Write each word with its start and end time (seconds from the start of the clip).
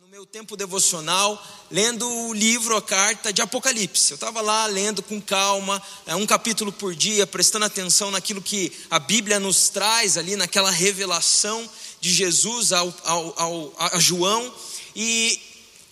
no 0.00 0.08
meu 0.08 0.26
tempo 0.26 0.56
devocional 0.56 1.40
lendo 1.70 2.08
o 2.08 2.34
livro, 2.34 2.76
a 2.76 2.82
carta 2.82 3.32
de 3.32 3.40
Apocalipse. 3.40 4.10
Eu 4.10 4.16
estava 4.16 4.40
lá 4.40 4.66
lendo 4.66 5.02
com 5.02 5.20
calma, 5.20 5.80
é, 6.04 6.16
um 6.16 6.26
capítulo 6.26 6.72
por 6.72 6.96
dia, 6.96 7.26
prestando 7.28 7.64
atenção 7.64 8.10
naquilo 8.10 8.42
que 8.42 8.72
a 8.90 8.98
Bíblia 8.98 9.38
nos 9.38 9.68
traz 9.68 10.18
ali, 10.18 10.34
naquela 10.34 10.70
revelação 10.70 11.68
de 12.00 12.12
Jesus 12.12 12.72
ao, 12.72 12.92
ao, 13.04 13.40
ao, 13.40 13.74
a 13.78 14.00
João. 14.00 14.52
E 14.96 15.40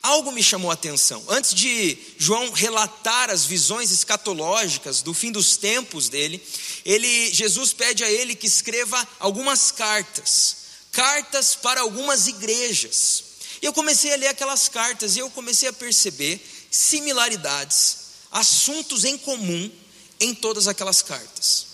algo 0.03 0.33
me 0.33 0.43
chamou 0.43 0.73
a 0.73 0.75
atenção. 0.75 1.23
Antes 1.29 1.55
de 1.55 1.97
João 2.19 2.51
relatar 2.51 3.31
as 3.31 3.45
visões 3.47 3.93
escatológicas 3.93 5.01
do 5.01 5.15
fim 5.15 5.31
dos 5.31 5.57
tempos 5.57 6.09
dele, 6.09 6.43
ele, 6.85 7.33
Jesus 7.33 7.73
pede 7.73 8.03
a 8.03 8.11
ele 8.11 8.35
que 8.35 8.49
escreva 8.49 9.07
algumas 9.21 9.71
cartas, 9.71 10.57
cartas 10.91 11.55
para 11.55 11.83
algumas 11.83 12.27
igrejas. 12.27 13.32
E 13.63 13.67
eu 13.67 13.73
comecei 13.73 14.13
a 14.13 14.17
ler 14.17 14.27
aquelas 14.27 14.69
cartas 14.69 15.15
e 15.15 15.21
eu 15.21 15.31
comecei 15.31 15.69
a 15.69 15.73
perceber 15.73 16.45
similaridades, 16.69 17.97
assuntos 18.33 19.05
em 19.05 19.17
comum 19.17 19.71
em 20.19 20.35
todas 20.35 20.67
aquelas 20.67 21.01
cartas. 21.01 21.67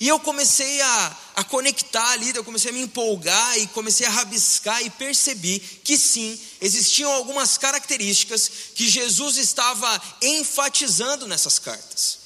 E 0.00 0.08
eu 0.08 0.18
comecei 0.20 0.80
a, 0.80 1.18
a 1.36 1.44
conectar 1.44 2.10
ali, 2.10 2.32
eu 2.34 2.44
comecei 2.44 2.70
a 2.70 2.74
me 2.74 2.82
empolgar 2.82 3.58
e 3.58 3.66
comecei 3.68 4.06
a 4.06 4.10
rabiscar 4.10 4.80
e 4.82 4.90
percebi 4.90 5.58
que 5.58 5.96
sim, 5.96 6.38
existiam 6.60 7.12
algumas 7.12 7.58
características 7.58 8.50
que 8.74 8.88
Jesus 8.88 9.36
estava 9.36 10.02
enfatizando 10.22 11.26
nessas 11.26 11.58
cartas. 11.58 12.18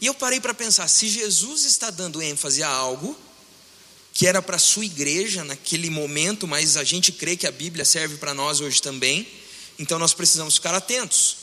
E 0.00 0.06
eu 0.06 0.14
parei 0.14 0.40
para 0.40 0.54
pensar: 0.54 0.88
se 0.88 1.08
Jesus 1.08 1.64
está 1.64 1.90
dando 1.90 2.22
ênfase 2.22 2.62
a 2.62 2.68
algo, 2.68 3.16
que 4.14 4.28
era 4.28 4.40
para 4.40 4.54
a 4.54 4.60
sua 4.60 4.84
igreja 4.84 5.42
naquele 5.42 5.90
momento, 5.90 6.46
mas 6.46 6.76
a 6.76 6.84
gente 6.84 7.10
crê 7.10 7.36
que 7.36 7.48
a 7.48 7.50
Bíblia 7.50 7.84
serve 7.84 8.16
para 8.16 8.32
nós 8.32 8.60
hoje 8.60 8.80
também, 8.80 9.26
então 9.76 9.98
nós 9.98 10.14
precisamos 10.14 10.54
ficar 10.54 10.72
atentos. 10.72 11.36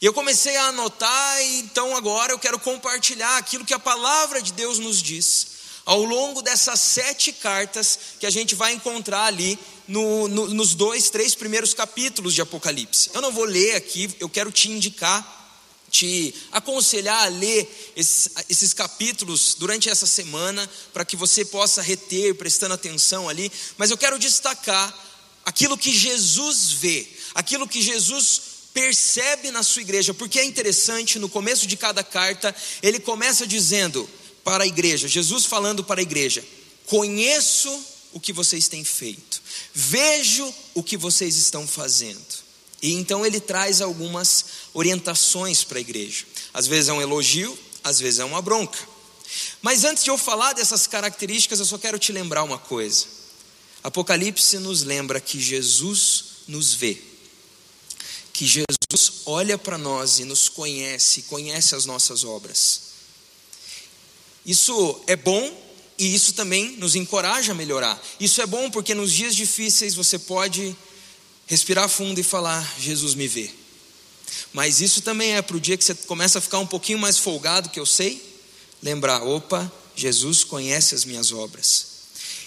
E 0.00 0.06
eu 0.06 0.14
comecei 0.14 0.56
a 0.56 0.66
anotar, 0.66 1.42
e 1.42 1.58
então 1.58 1.96
agora 1.96 2.32
eu 2.32 2.38
quero 2.38 2.58
compartilhar 2.60 3.36
aquilo 3.36 3.64
que 3.64 3.74
a 3.74 3.80
palavra 3.80 4.40
de 4.40 4.52
Deus 4.52 4.78
nos 4.78 5.02
diz, 5.02 5.48
ao 5.84 6.04
longo 6.04 6.40
dessas 6.40 6.78
sete 6.78 7.32
cartas 7.32 7.98
que 8.20 8.26
a 8.26 8.30
gente 8.30 8.54
vai 8.54 8.72
encontrar 8.72 9.24
ali 9.24 9.58
no, 9.88 10.28
no, 10.28 10.48
nos 10.54 10.74
dois, 10.74 11.10
três 11.10 11.34
primeiros 11.34 11.74
capítulos 11.74 12.32
de 12.32 12.40
Apocalipse. 12.40 13.10
Eu 13.12 13.20
não 13.20 13.32
vou 13.32 13.44
ler 13.44 13.74
aqui, 13.74 14.08
eu 14.20 14.28
quero 14.28 14.52
te 14.52 14.70
indicar 14.70 15.43
te 15.94 16.34
aconselhar 16.50 17.22
a 17.22 17.28
ler 17.28 17.92
esses, 17.94 18.28
esses 18.48 18.74
capítulos 18.74 19.54
durante 19.56 19.88
essa 19.88 20.06
semana, 20.06 20.68
para 20.92 21.04
que 21.04 21.14
você 21.14 21.44
possa 21.44 21.80
reter, 21.80 22.34
prestando 22.34 22.74
atenção 22.74 23.28
ali, 23.28 23.50
mas 23.78 23.92
eu 23.92 23.96
quero 23.96 24.18
destacar 24.18 24.92
aquilo 25.44 25.78
que 25.78 25.92
Jesus 25.96 26.72
vê, 26.72 27.06
aquilo 27.32 27.68
que 27.68 27.80
Jesus 27.80 28.40
percebe 28.74 29.52
na 29.52 29.62
sua 29.62 29.82
igreja, 29.82 30.12
porque 30.12 30.40
é 30.40 30.44
interessante, 30.44 31.16
no 31.20 31.28
começo 31.28 31.64
de 31.64 31.76
cada 31.76 32.02
carta, 32.02 32.52
ele 32.82 32.98
começa 32.98 33.46
dizendo 33.46 34.10
para 34.42 34.64
a 34.64 34.66
igreja, 34.66 35.06
Jesus 35.06 35.44
falando 35.44 35.84
para 35.84 36.00
a 36.00 36.02
igreja: 36.02 36.44
Conheço 36.86 37.70
o 38.12 38.18
que 38.18 38.32
vocês 38.32 38.66
têm 38.66 38.82
feito, 38.82 39.40
vejo 39.72 40.52
o 40.74 40.82
que 40.82 40.96
vocês 40.96 41.36
estão 41.36 41.68
fazendo. 41.68 42.43
E 42.84 42.92
então 42.92 43.24
ele 43.24 43.40
traz 43.40 43.80
algumas 43.80 44.44
orientações 44.74 45.64
para 45.64 45.78
a 45.78 45.80
igreja. 45.80 46.26
Às 46.52 46.66
vezes 46.66 46.90
é 46.90 46.92
um 46.92 47.00
elogio, 47.00 47.58
às 47.82 47.98
vezes 47.98 48.20
é 48.20 48.24
uma 48.26 48.42
bronca. 48.42 48.78
Mas 49.62 49.84
antes 49.84 50.04
de 50.04 50.10
eu 50.10 50.18
falar 50.18 50.52
dessas 50.52 50.86
características, 50.86 51.60
eu 51.60 51.64
só 51.64 51.78
quero 51.78 51.98
te 51.98 52.12
lembrar 52.12 52.42
uma 52.42 52.58
coisa. 52.58 53.06
Apocalipse 53.82 54.58
nos 54.58 54.82
lembra 54.82 55.18
que 55.18 55.40
Jesus 55.40 56.24
nos 56.46 56.74
vê. 56.74 57.00
Que 58.34 58.44
Jesus 58.44 59.22
olha 59.24 59.56
para 59.56 59.78
nós 59.78 60.18
e 60.18 60.26
nos 60.26 60.50
conhece, 60.50 61.22
conhece 61.22 61.74
as 61.74 61.86
nossas 61.86 62.22
obras. 62.22 62.82
Isso 64.44 65.02
é 65.06 65.16
bom 65.16 65.58
e 65.98 66.14
isso 66.14 66.34
também 66.34 66.76
nos 66.76 66.94
encoraja 66.94 67.52
a 67.52 67.54
melhorar. 67.54 67.98
Isso 68.20 68.42
é 68.42 68.46
bom 68.46 68.70
porque 68.70 68.94
nos 68.94 69.10
dias 69.10 69.34
difíceis 69.34 69.94
você 69.94 70.18
pode 70.18 70.76
respirar 71.46 71.88
fundo 71.88 72.18
e 72.18 72.22
falar: 72.22 72.74
Jesus 72.78 73.14
me 73.14 73.28
vê. 73.28 73.50
Mas 74.52 74.80
isso 74.80 75.00
também 75.00 75.36
é 75.36 75.42
para 75.42 75.56
o 75.56 75.60
dia 75.60 75.76
que 75.76 75.84
você 75.84 75.94
começa 75.94 76.38
a 76.38 76.40
ficar 76.40 76.58
um 76.58 76.66
pouquinho 76.66 76.98
mais 76.98 77.18
folgado, 77.18 77.68
que 77.68 77.80
eu 77.80 77.86
sei, 77.86 78.22
lembrar: 78.82 79.22
opa, 79.22 79.70
Jesus 79.96 80.44
conhece 80.44 80.94
as 80.94 81.04
minhas 81.04 81.32
obras. 81.32 81.94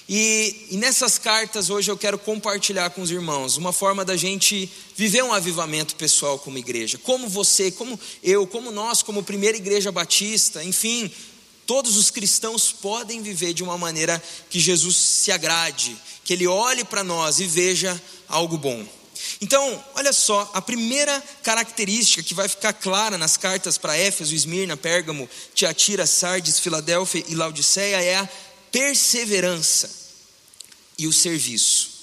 E, 0.09 0.67
e, 0.71 0.77
nessas 0.77 1.17
cartas 1.17 1.69
hoje 1.69 1.91
eu 1.91 1.97
quero 1.97 2.17
compartilhar 2.17 2.89
com 2.91 3.01
os 3.01 3.11
irmãos 3.11 3.57
uma 3.57 3.73
forma 3.73 4.05
da 4.05 4.15
gente 4.15 4.71
viver 4.95 5.21
um 5.21 5.33
avivamento 5.33 5.95
pessoal 5.95 6.39
como 6.39 6.57
igreja. 6.57 6.97
Como 6.97 7.27
você, 7.27 7.71
como 7.71 7.99
eu, 8.23 8.47
como 8.47 8.71
nós, 8.71 9.03
como 9.03 9.21
primeira 9.21 9.57
igreja 9.57 9.91
batista, 9.91 10.63
enfim, 10.63 11.11
todos 11.67 11.97
os 11.97 12.09
cristãos 12.09 12.71
podem 12.71 13.21
viver 13.21 13.53
de 13.53 13.61
uma 13.61 13.77
maneira 13.77 14.23
que 14.49 14.59
Jesus 14.59 14.95
se 14.95 15.31
agrade, 15.31 15.95
que 16.23 16.33
Ele 16.33 16.47
olhe 16.47 16.85
para 16.85 17.03
nós 17.03 17.39
e 17.39 17.45
veja 17.45 18.01
algo 18.27 18.57
bom. 18.57 18.87
Então, 19.41 19.83
olha 19.95 20.13
só, 20.13 20.49
a 20.53 20.61
primeira 20.61 21.21
característica 21.43 22.23
que 22.23 22.33
vai 22.33 22.47
ficar 22.47 22.71
clara 22.73 23.17
nas 23.17 23.35
cartas 23.35 23.77
para 23.77 23.97
Éfeso, 23.97 24.33
Esmirna, 24.33 24.77
Pérgamo, 24.77 25.29
Tiatira, 25.53 26.07
Sardes, 26.07 26.59
Filadélfia 26.59 27.23
e 27.27 27.35
Laodiceia 27.35 28.01
é 28.01 28.15
a 28.15 28.29
perseverança 28.71 29.89
e 30.97 31.05
o 31.05 31.13
serviço. 31.13 31.97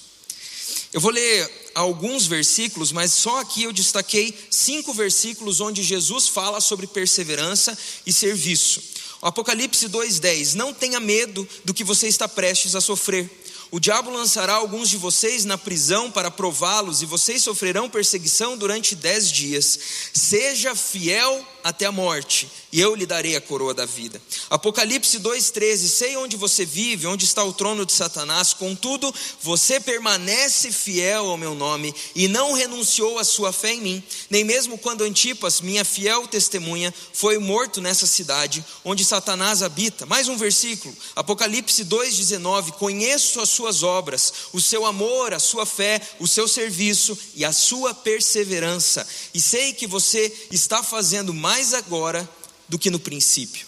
Eu 0.93 1.01
vou 1.01 1.11
ler 1.11 1.71
alguns 1.73 2.25
versículos, 2.25 2.91
mas 2.91 3.11
só 3.11 3.41
aqui 3.41 3.63
eu 3.63 3.73
destaquei 3.73 4.33
cinco 4.49 4.93
versículos 4.93 5.59
onde 5.59 5.83
Jesus 5.83 6.29
fala 6.29 6.61
sobre 6.61 6.87
perseverança 6.87 7.77
e 8.05 8.13
serviço. 8.13 8.81
O 9.21 9.27
Apocalipse 9.27 9.87
2,10: 9.89 10.53
Não 10.53 10.73
tenha 10.73 10.99
medo 10.99 11.47
do 11.63 11.73
que 11.73 11.83
você 11.83 12.07
está 12.07 12.27
prestes 12.27 12.75
a 12.75 12.81
sofrer 12.81 13.29
o 13.71 13.79
diabo 13.79 14.09
lançará 14.09 14.53
alguns 14.53 14.89
de 14.89 14.95
vocês 14.95 15.43
na 15.43 15.57
prisão 15.57 16.11
para 16.11 16.31
prová-los, 16.31 17.01
e 17.01 17.05
vocês 17.05 17.43
sofrerão 17.43 17.89
perseguição 17.89 18.57
durante 18.57 18.95
dez 18.95 19.29
dias. 19.29 19.77
Seja 20.13 20.75
fiel 20.75 21.45
até 21.65 21.87
a 21.87 21.91
morte, 21.91 22.47
e 22.71 22.79
eu 22.79 22.93
lhe 22.93 23.07
darei 23.07 23.35
a 23.35 23.41
coroa 23.41 23.73
da 23.73 23.87
vida. 23.87 24.21
Apocalipse 24.51 25.19
2,13: 25.19 25.77
Sei 25.87 26.15
onde 26.15 26.37
você 26.37 26.63
vive, 26.63 27.07
onde 27.07 27.25
está 27.25 27.43
o 27.43 27.51
trono 27.51 27.87
de 27.87 27.91
Satanás, 27.91 28.53
contudo, 28.53 29.11
você 29.41 29.79
permanece 29.79 30.71
fiel 30.71 31.25
ao 31.25 31.37
meu 31.37 31.55
nome, 31.55 31.91
e 32.13 32.27
não 32.27 32.53
renunciou 32.53 33.17
à 33.17 33.23
sua 33.23 33.51
fé 33.51 33.73
em 33.73 33.81
mim, 33.81 34.03
nem 34.29 34.43
mesmo 34.43 34.77
quando 34.77 35.03
Antipas, 35.03 35.59
minha 35.59 35.83
fiel 35.83 36.27
testemunha, 36.27 36.93
foi 37.11 37.39
morto 37.39 37.81
nessa 37.81 38.05
cidade, 38.05 38.63
onde 38.83 39.03
Satanás 39.03 39.63
habita. 39.63 40.05
Mais 40.05 40.27
um 40.27 40.37
versículo, 40.37 40.95
Apocalipse 41.15 41.83
2,19: 41.83 42.73
Conheço 42.73 43.41
as 43.41 43.49
suas 43.49 43.81
obras, 43.81 44.31
o 44.53 44.61
seu 44.61 44.85
amor, 44.85 45.33
a 45.33 45.39
sua 45.39 45.65
fé, 45.65 45.99
o 46.19 46.27
seu 46.27 46.47
serviço 46.47 47.17
e 47.33 47.43
a 47.43 47.51
sua 47.51 47.91
perseverança, 47.91 49.07
e 49.33 49.41
sei 49.41 49.73
que 49.73 49.87
você 49.87 50.31
está 50.51 50.83
fazendo 50.83 51.33
mais 51.33 51.54
mais 51.55 51.73
agora 51.73 52.29
do 52.67 52.77
que 52.77 52.89
no 52.89 52.99
princípio. 52.99 53.65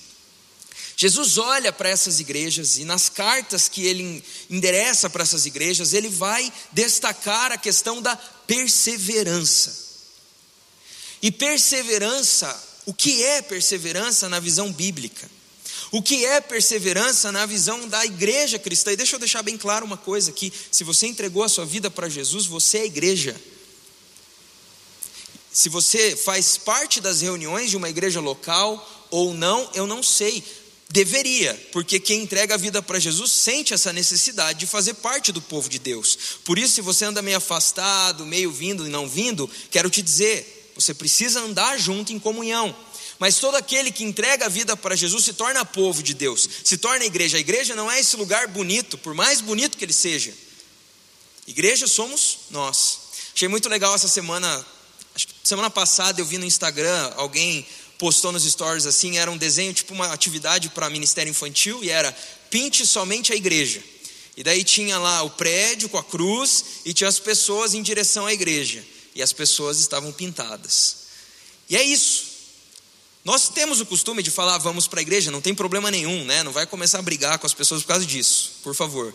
Jesus 0.97 1.37
olha 1.37 1.71
para 1.71 1.87
essas 1.87 2.19
igrejas 2.19 2.77
e 2.77 2.83
nas 2.83 3.07
cartas 3.07 3.69
que 3.69 3.85
ele 3.85 4.21
endereça 4.49 5.09
para 5.09 5.23
essas 5.23 5.45
igrejas, 5.45 5.93
ele 5.93 6.09
vai 6.09 6.51
destacar 6.73 7.53
a 7.53 7.57
questão 7.57 8.01
da 8.01 8.13
perseverança. 8.45 9.87
E 11.21 11.31
perseverança, 11.31 12.61
o 12.85 12.93
que 12.93 13.23
é 13.23 13.41
perseverança 13.41 14.27
na 14.27 14.39
visão 14.41 14.69
bíblica? 14.73 15.29
O 15.89 16.01
que 16.01 16.25
é 16.25 16.41
perseverança 16.41 17.31
na 17.31 17.45
visão 17.45 17.87
da 17.87 18.05
igreja 18.05 18.59
cristã? 18.59 18.91
E 18.91 18.97
deixa 18.97 19.15
eu 19.15 19.19
deixar 19.19 19.43
bem 19.43 19.57
claro 19.57 19.85
uma 19.85 19.95
coisa 19.95 20.31
aqui: 20.31 20.51
se 20.69 20.83
você 20.83 21.07
entregou 21.07 21.43
a 21.43 21.49
sua 21.49 21.65
vida 21.65 21.89
para 21.89 22.09
Jesus, 22.09 22.45
você 22.45 22.79
é 22.79 22.85
igreja. 22.85 23.33
Se 25.57 25.69
você 25.69 26.15
faz 26.15 26.55
parte 26.55 27.01
das 27.01 27.21
reuniões 27.21 27.71
de 27.71 27.77
uma 27.77 27.89
igreja 27.89 28.19
local 28.19 29.07
ou 29.09 29.33
não, 29.33 29.67
eu 29.73 29.87
não 29.87 30.03
sei. 30.03 30.43
Deveria, 30.87 31.51
porque 31.71 31.99
quem 31.99 32.21
entrega 32.21 32.53
a 32.53 32.57
vida 32.57 32.79
para 32.79 32.99
Jesus 32.99 33.31
sente 33.31 33.73
essa 33.73 33.91
necessidade 33.91 34.59
de 34.59 34.67
fazer 34.67 34.93
parte 34.93 35.31
do 35.31 35.41
povo 35.41 35.67
de 35.67 35.79
Deus. 35.79 36.15
Por 36.45 36.59
isso, 36.59 36.75
se 36.75 36.81
você 36.81 37.05
anda 37.05 37.23
meio 37.23 37.37
afastado, 37.37 38.23
meio 38.23 38.51
vindo 38.51 38.85
e 38.85 38.89
não 38.91 39.09
vindo, 39.09 39.49
quero 39.71 39.89
te 39.89 40.03
dizer, 40.03 40.73
você 40.75 40.93
precisa 40.93 41.39
andar 41.39 41.79
junto 41.79 42.13
em 42.13 42.19
comunhão. 42.19 42.75
Mas 43.17 43.39
todo 43.39 43.55
aquele 43.55 43.91
que 43.91 44.03
entrega 44.03 44.45
a 44.45 44.49
vida 44.49 44.77
para 44.77 44.95
Jesus 44.95 45.25
se 45.25 45.33
torna 45.33 45.65
povo 45.65 46.03
de 46.03 46.13
Deus, 46.13 46.47
se 46.63 46.77
torna 46.77 47.03
igreja. 47.03 47.35
A 47.35 47.41
igreja 47.41 47.73
não 47.73 47.89
é 47.89 47.99
esse 47.99 48.15
lugar 48.15 48.47
bonito, 48.47 48.95
por 48.95 49.15
mais 49.15 49.41
bonito 49.41 49.75
que 49.75 49.85
ele 49.85 49.91
seja. 49.91 50.31
Igreja 51.47 51.87
somos 51.87 52.41
nós. 52.51 52.99
Achei 53.33 53.47
muito 53.47 53.67
legal 53.67 53.95
essa 53.95 54.07
semana 54.07 54.63
semana 55.47 55.69
passada 55.69 56.19
eu 56.19 56.25
vi 56.25 56.37
no 56.37 56.45
Instagram 56.45 57.11
alguém 57.15 57.65
postou 57.97 58.31
nos 58.31 58.43
stories 58.43 58.85
assim, 58.85 59.17
era 59.17 59.31
um 59.31 59.37
desenho 59.37 59.73
tipo 59.73 59.93
uma 59.93 60.11
atividade 60.11 60.69
para 60.69 60.89
ministério 60.89 61.31
infantil 61.31 61.83
e 61.83 61.89
era 61.89 62.11
pinte 62.49 62.85
somente 62.85 63.33
a 63.33 63.35
igreja. 63.35 63.81
E 64.35 64.43
daí 64.43 64.63
tinha 64.63 64.99
lá 64.99 65.23
o 65.23 65.31
prédio 65.31 65.89
com 65.89 65.97
a 65.97 66.03
cruz 66.03 66.63
e 66.85 66.93
tinha 66.93 67.07
as 67.07 67.17
pessoas 67.17 67.73
em 67.73 67.81
direção 67.81 68.27
à 68.27 68.33
igreja. 68.33 68.85
E 69.15 69.21
as 69.21 69.33
pessoas 69.33 69.79
estavam 69.79 70.11
pintadas. 70.11 70.97
E 71.67 71.75
é 71.75 71.81
isso. 71.81 72.25
Nós 73.25 73.49
temos 73.49 73.81
o 73.81 73.85
costume 73.85 74.21
de 74.21 74.29
falar, 74.29 74.59
vamos 74.59 74.87
para 74.87 74.99
a 74.99 75.01
igreja, 75.01 75.31
não 75.31 75.41
tem 75.41 75.55
problema 75.55 75.89
nenhum, 75.89 76.23
né? 76.23 76.43
Não 76.43 76.51
vai 76.51 76.67
começar 76.67 76.99
a 76.99 77.01
brigar 77.01 77.39
com 77.39 77.47
as 77.47 77.53
pessoas 77.53 77.81
por 77.81 77.87
causa 77.87 78.05
disso, 78.05 78.59
por 78.63 78.75
favor. 78.75 79.13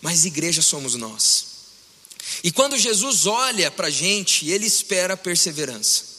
Mas 0.00 0.24
igreja 0.24 0.62
somos 0.62 0.94
nós. 0.94 1.51
E 2.42 2.50
quando 2.50 2.78
Jesus 2.78 3.26
olha 3.26 3.70
para 3.70 3.88
a 3.88 3.90
gente, 3.90 4.48
ele 4.48 4.66
espera 4.66 5.16
perseverança. 5.16 6.12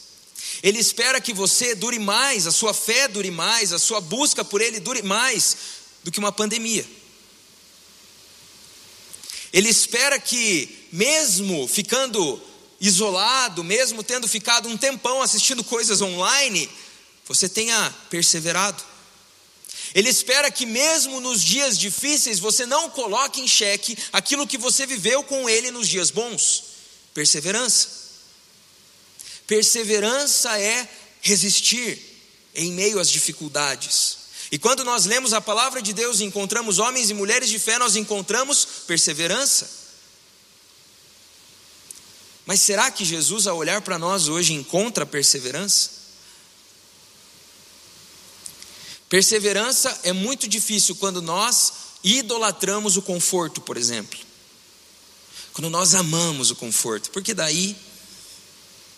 Ele 0.62 0.78
espera 0.78 1.20
que 1.20 1.32
você 1.32 1.74
dure 1.74 1.98
mais, 1.98 2.46
a 2.46 2.52
sua 2.52 2.72
fé 2.72 3.08
dure 3.08 3.30
mais, 3.30 3.72
a 3.72 3.78
sua 3.78 4.00
busca 4.00 4.44
por 4.44 4.60
Ele 4.60 4.80
dure 4.80 5.02
mais 5.02 5.56
do 6.02 6.10
que 6.10 6.18
uma 6.18 6.32
pandemia. 6.32 6.86
Ele 9.52 9.68
espera 9.68 10.18
que, 10.18 10.88
mesmo 10.90 11.68
ficando 11.68 12.40
isolado, 12.80 13.62
mesmo 13.62 14.02
tendo 14.02 14.26
ficado 14.26 14.68
um 14.68 14.76
tempão 14.76 15.22
assistindo 15.22 15.62
coisas 15.62 16.00
online, 16.00 16.68
você 17.26 17.48
tenha 17.48 17.94
perseverado. 18.10 18.82
Ele 19.94 20.08
espera 20.08 20.50
que, 20.50 20.66
mesmo 20.66 21.20
nos 21.20 21.40
dias 21.40 21.78
difíceis, 21.78 22.40
você 22.40 22.66
não 22.66 22.90
coloque 22.90 23.40
em 23.40 23.46
xeque 23.46 23.96
aquilo 24.12 24.46
que 24.46 24.58
você 24.58 24.86
viveu 24.86 25.22
com 25.22 25.48
Ele 25.48 25.70
nos 25.70 25.86
dias 25.86 26.10
bons. 26.10 26.64
Perseverança. 27.14 27.88
Perseverança 29.46 30.58
é 30.58 30.88
resistir 31.22 31.96
em 32.56 32.72
meio 32.72 32.98
às 32.98 33.08
dificuldades. 33.08 34.18
E 34.50 34.58
quando 34.58 34.84
nós 34.84 35.04
lemos 35.04 35.32
a 35.32 35.40
palavra 35.40 35.80
de 35.80 35.92
Deus 35.92 36.18
e 36.18 36.24
encontramos 36.24 36.80
homens 36.80 37.10
e 37.10 37.14
mulheres 37.14 37.48
de 37.48 37.58
fé, 37.60 37.78
nós 37.78 37.94
encontramos 37.94 38.66
perseverança. 38.86 39.68
Mas 42.44 42.60
será 42.60 42.90
que 42.90 43.04
Jesus, 43.04 43.46
ao 43.46 43.56
olhar 43.56 43.80
para 43.80 43.98
nós 43.98 44.28
hoje, 44.28 44.52
encontra 44.52 45.06
perseverança? 45.06 46.03
Perseverança 49.14 49.96
é 50.02 50.12
muito 50.12 50.48
difícil 50.48 50.96
quando 50.96 51.22
nós 51.22 51.72
idolatramos 52.02 52.96
o 52.96 53.02
conforto, 53.02 53.60
por 53.60 53.76
exemplo. 53.76 54.18
Quando 55.52 55.70
nós 55.70 55.94
amamos 55.94 56.50
o 56.50 56.56
conforto, 56.56 57.12
porque 57.12 57.32
daí 57.32 57.76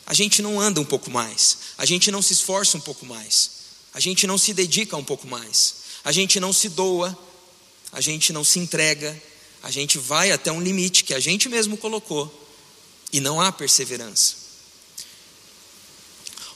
a 0.07 0.15
gente 0.15 0.41
não 0.41 0.59
anda 0.59 0.81
um 0.81 0.87
pouco 0.87 1.11
mais, 1.11 1.59
a 1.77 1.85
gente 1.85 2.11
não 2.11 2.23
se 2.23 2.33
esforça 2.33 2.79
um 2.79 2.81
pouco 2.81 3.05
mais, 3.05 3.51
a 3.93 4.01
gente 4.01 4.27
não 4.27 4.39
se 4.39 4.55
dedica 4.55 4.97
um 4.97 5.05
pouco 5.05 5.27
mais, 5.27 5.75
a 6.03 6.11
gente 6.13 6.41
não 6.41 6.51
se 6.51 6.71
doa, 6.71 7.15
a 7.93 8.01
gente 8.01 8.33
não 8.33 8.43
se 8.43 8.59
entrega, 8.59 9.23
a 9.63 9.71
gente 9.71 9.99
vai 9.99 10.33
até 10.33 10.51
um 10.51 10.63
limite 10.63 11.05
que 11.05 11.13
a 11.13 11.21
gente 11.21 11.47
mesmo 11.47 11.77
colocou 11.77 12.49
e 13.13 13.21
não 13.21 13.39
há 13.39 13.53
perseverança. 13.53 14.46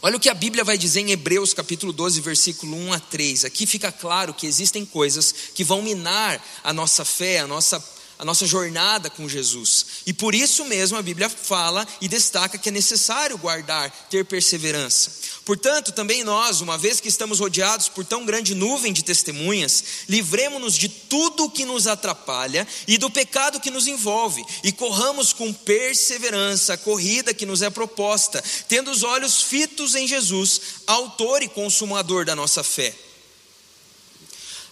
Olha 0.03 0.17
o 0.17 0.21
que 0.21 0.31
a 0.31 0.35
Bíblia 0.35 0.65
vai 0.65 0.79
dizer 0.79 1.01
em 1.01 1.11
Hebreus 1.11 1.53
capítulo 1.53 1.93
12, 1.93 2.23
versículo 2.23 2.75
1 2.75 2.93
a 2.95 3.01
3. 3.01 3.45
Aqui 3.45 3.67
fica 3.67 3.93
claro 3.93 4.33
que 4.33 4.47
existem 4.47 4.87
coisas 4.87 5.35
que 5.55 5.63
vão 5.63 5.83
minar 5.83 6.43
a 6.65 6.73
nossa 6.73 7.05
fé, 7.05 7.41
a 7.41 7.47
nossa 7.47 7.83
a 8.21 8.25
nossa 8.25 8.47
jornada 8.47 9.09
com 9.09 9.27
Jesus. 9.27 9.87
E 10.07 10.13
por 10.13 10.35
isso 10.35 10.65
mesmo 10.65 10.97
a 10.97 11.03
Bíblia 11.03 11.29
fala 11.29 11.87
e 12.01 12.09
destaca 12.09 12.59
que 12.59 12.69
é 12.69 12.73
necessário 12.73 13.37
guardar, 13.37 13.91
ter 14.09 14.25
perseverança. 14.25 15.13
Portanto, 15.45 15.93
também 15.93 16.25
nós, 16.25 16.61
uma 16.61 16.79
vez 16.79 17.01
que 17.01 17.09
estamos 17.09 17.41
rodeados 17.41 17.89
por 17.89 18.05
tão 18.05 18.25
grande 18.25 18.55
nuvem 18.55 18.93
de 18.93 19.05
testemunhas, 19.05 19.85
livremos-nos 20.09 20.75
de 20.75 20.89
tudo 20.89 21.51
que 21.51 21.65
nos 21.65 21.87
atrapalha 21.87 22.67
e 22.87 22.97
do 22.97 23.11
pecado 23.11 23.61
que 23.61 23.71
nos 23.71 23.87
envolve, 23.87 24.45
e 24.63 24.73
corramos 24.73 25.33
com 25.33 25.53
perseverança 25.53 26.75
a 26.75 26.79
corrida 26.79 27.35
que 27.35 27.47
nos 27.47 27.63
é 27.63 27.71
proposta, 27.71 28.43
tendo 28.69 28.91
os 28.91 29.03
olhos 29.03 29.43
fitos 29.43 29.95
em 29.95 30.07
Jesus, 30.07 30.61
autor 30.87 31.43
e 31.43 31.49
consumador 31.49 32.25
da 32.25 32.37
nossa 32.37 32.63
fé. 32.63 32.95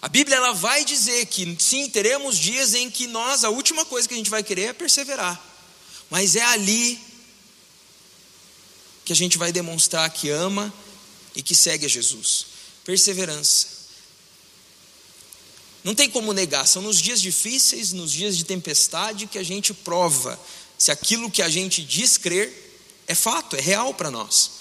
A 0.01 0.07
Bíblia 0.07 0.37
ela 0.37 0.53
vai 0.53 0.85
dizer 0.85 1.25
que 1.25 1.57
sim, 1.59 1.89
teremos 1.89 2.37
dias 2.37 2.73
em 2.73 2.89
que 2.89 3.05
nós, 3.07 3.43
a 3.43 3.49
última 3.49 3.83
coisa 3.83 4.07
que 4.07 4.13
a 4.13 4.17
gente 4.17 4.29
vai 4.29 4.41
querer 4.41 4.69
é 4.69 4.73
perseverar. 4.73 5.41
Mas 6.09 6.35
é 6.35 6.43
ali 6.43 6.99
que 9.03 9.11
a 9.11 9.15
gente 9.15 9.37
vai 9.37 9.51
demonstrar 9.51 10.09
que 10.09 10.29
ama 10.29 10.73
e 11.35 11.43
que 11.43 11.53
segue 11.53 11.85
a 11.85 11.89
Jesus. 11.89 12.45
Perseverança. 12.85 13.67
Não 15.83 15.95
tem 15.95 16.09
como 16.09 16.33
negar, 16.33 16.67
são 16.67 16.81
nos 16.81 16.99
dias 16.99 17.21
difíceis, 17.21 17.91
nos 17.91 18.11
dias 18.11 18.37
de 18.37 18.43
tempestade, 18.43 19.27
que 19.27 19.37
a 19.37 19.43
gente 19.43 19.73
prova 19.73 20.39
se 20.77 20.91
aquilo 20.91 21.29
que 21.29 21.41
a 21.41 21.49
gente 21.49 21.83
diz 21.83 22.17
crer 22.17 22.69
é 23.05 23.13
fato, 23.13 23.55
é 23.55 23.61
real 23.61 23.93
para 23.93 24.09
nós. 24.09 24.51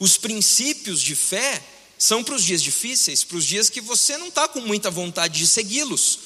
Os 0.00 0.16
princípios 0.16 1.00
de 1.00 1.14
fé 1.14 1.62
são 2.00 2.24
para 2.24 2.34
os 2.34 2.42
dias 2.42 2.62
difíceis, 2.62 3.22
para 3.22 3.36
os 3.36 3.44
dias 3.44 3.68
que 3.68 3.78
você 3.78 4.16
não 4.16 4.28
está 4.28 4.48
com 4.48 4.62
muita 4.62 4.90
vontade 4.90 5.38
de 5.38 5.46
segui-los. 5.46 6.18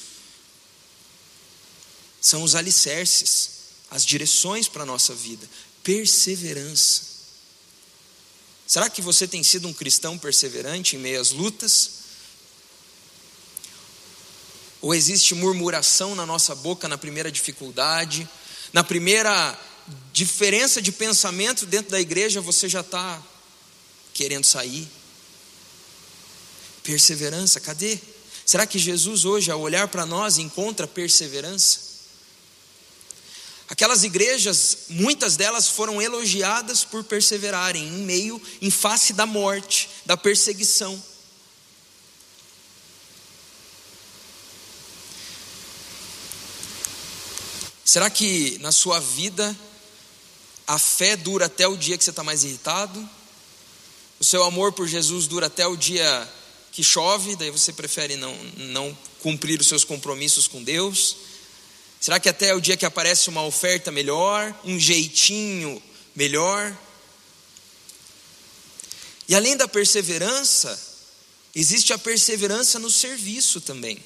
São 2.21 2.43
os 2.43 2.55
alicerces, 2.55 3.49
as 3.91 4.05
direções 4.05 4.69
para 4.69 4.83
a 4.83 4.85
nossa 4.85 5.13
vida. 5.13 5.45
Perseverança. 5.83 7.01
Será 8.65 8.89
que 8.89 9.01
você 9.01 9.27
tem 9.27 9.43
sido 9.43 9.67
um 9.67 9.73
cristão 9.73 10.17
perseverante 10.17 10.95
em 10.95 10.99
meio 10.99 11.19
às 11.19 11.31
lutas? 11.31 11.91
Ou 14.81 14.95
existe 14.95 15.35
murmuração 15.35 16.15
na 16.15 16.25
nossa 16.25 16.55
boca 16.55 16.87
na 16.87 16.97
primeira 16.97 17.29
dificuldade, 17.29 18.25
na 18.71 18.81
primeira 18.81 19.59
diferença 20.13 20.81
de 20.81 20.93
pensamento 20.93 21.65
dentro 21.65 21.91
da 21.91 21.99
igreja, 21.99 22.39
você 22.39 22.69
já 22.69 22.79
está 22.79 23.21
querendo 24.13 24.45
sair? 24.45 24.87
Perseverança, 26.85 27.59
cadê? 27.59 27.99
Será 28.45 28.67
que 28.67 28.77
Jesus 28.77 29.25
hoje, 29.25 29.49
ao 29.49 29.59
olhar 29.59 29.87
para 29.87 30.05
nós, 30.05 30.37
encontra 30.37 30.85
perseverança? 30.85 31.79
Aquelas 33.67 34.03
igrejas, 34.03 34.77
muitas 34.89 35.35
delas 35.35 35.67
foram 35.67 35.99
elogiadas 35.99 36.83
por 36.83 37.03
perseverarem 37.03 37.83
em 37.87 38.03
meio, 38.03 38.39
em 38.61 38.69
face 38.69 39.13
da 39.13 39.25
morte, 39.25 39.89
da 40.05 40.15
perseguição. 40.15 41.03
Será 47.83 48.11
que 48.11 48.59
na 48.59 48.71
sua 48.71 48.99
vida 48.99 49.57
a 50.67 50.77
fé 50.77 51.15
dura 51.15 51.47
até 51.47 51.67
o 51.67 51.75
dia 51.75 51.97
que 51.97 52.03
você 52.03 52.11
está 52.11 52.23
mais 52.23 52.43
irritado? 52.43 53.09
O 54.19 54.23
seu 54.23 54.43
amor 54.43 54.73
por 54.73 54.87
Jesus 54.87 55.25
dura 55.25 55.47
até 55.47 55.65
o 55.65 55.75
dia 55.75 56.31
que 56.75 56.83
chove, 56.83 57.37
daí 57.37 57.49
você 57.49 57.71
prefere 57.71 58.17
não, 58.17 58.35
não 58.57 58.97
cumprir 59.21 59.61
os 59.61 59.67
seus 59.67 59.85
compromissos 59.85 60.45
com 60.45 60.61
Deus? 60.61 61.15
Será 62.01 62.19
que 62.19 62.27
até 62.27 62.53
o 62.53 62.59
dia 62.59 62.75
que 62.75 62.85
aparece 62.85 63.29
uma 63.29 63.45
oferta 63.45 63.93
melhor, 63.93 64.53
um 64.65 64.77
jeitinho 64.77 65.81
melhor? 66.13 66.77
E 69.25 69.33
além 69.33 69.55
da 69.55 69.69
perseverança, 69.69 70.77
existe 71.55 71.93
a 71.93 71.97
perseverança 71.97 72.77
no 72.77 72.91
serviço 72.91 73.61
também. 73.61 73.97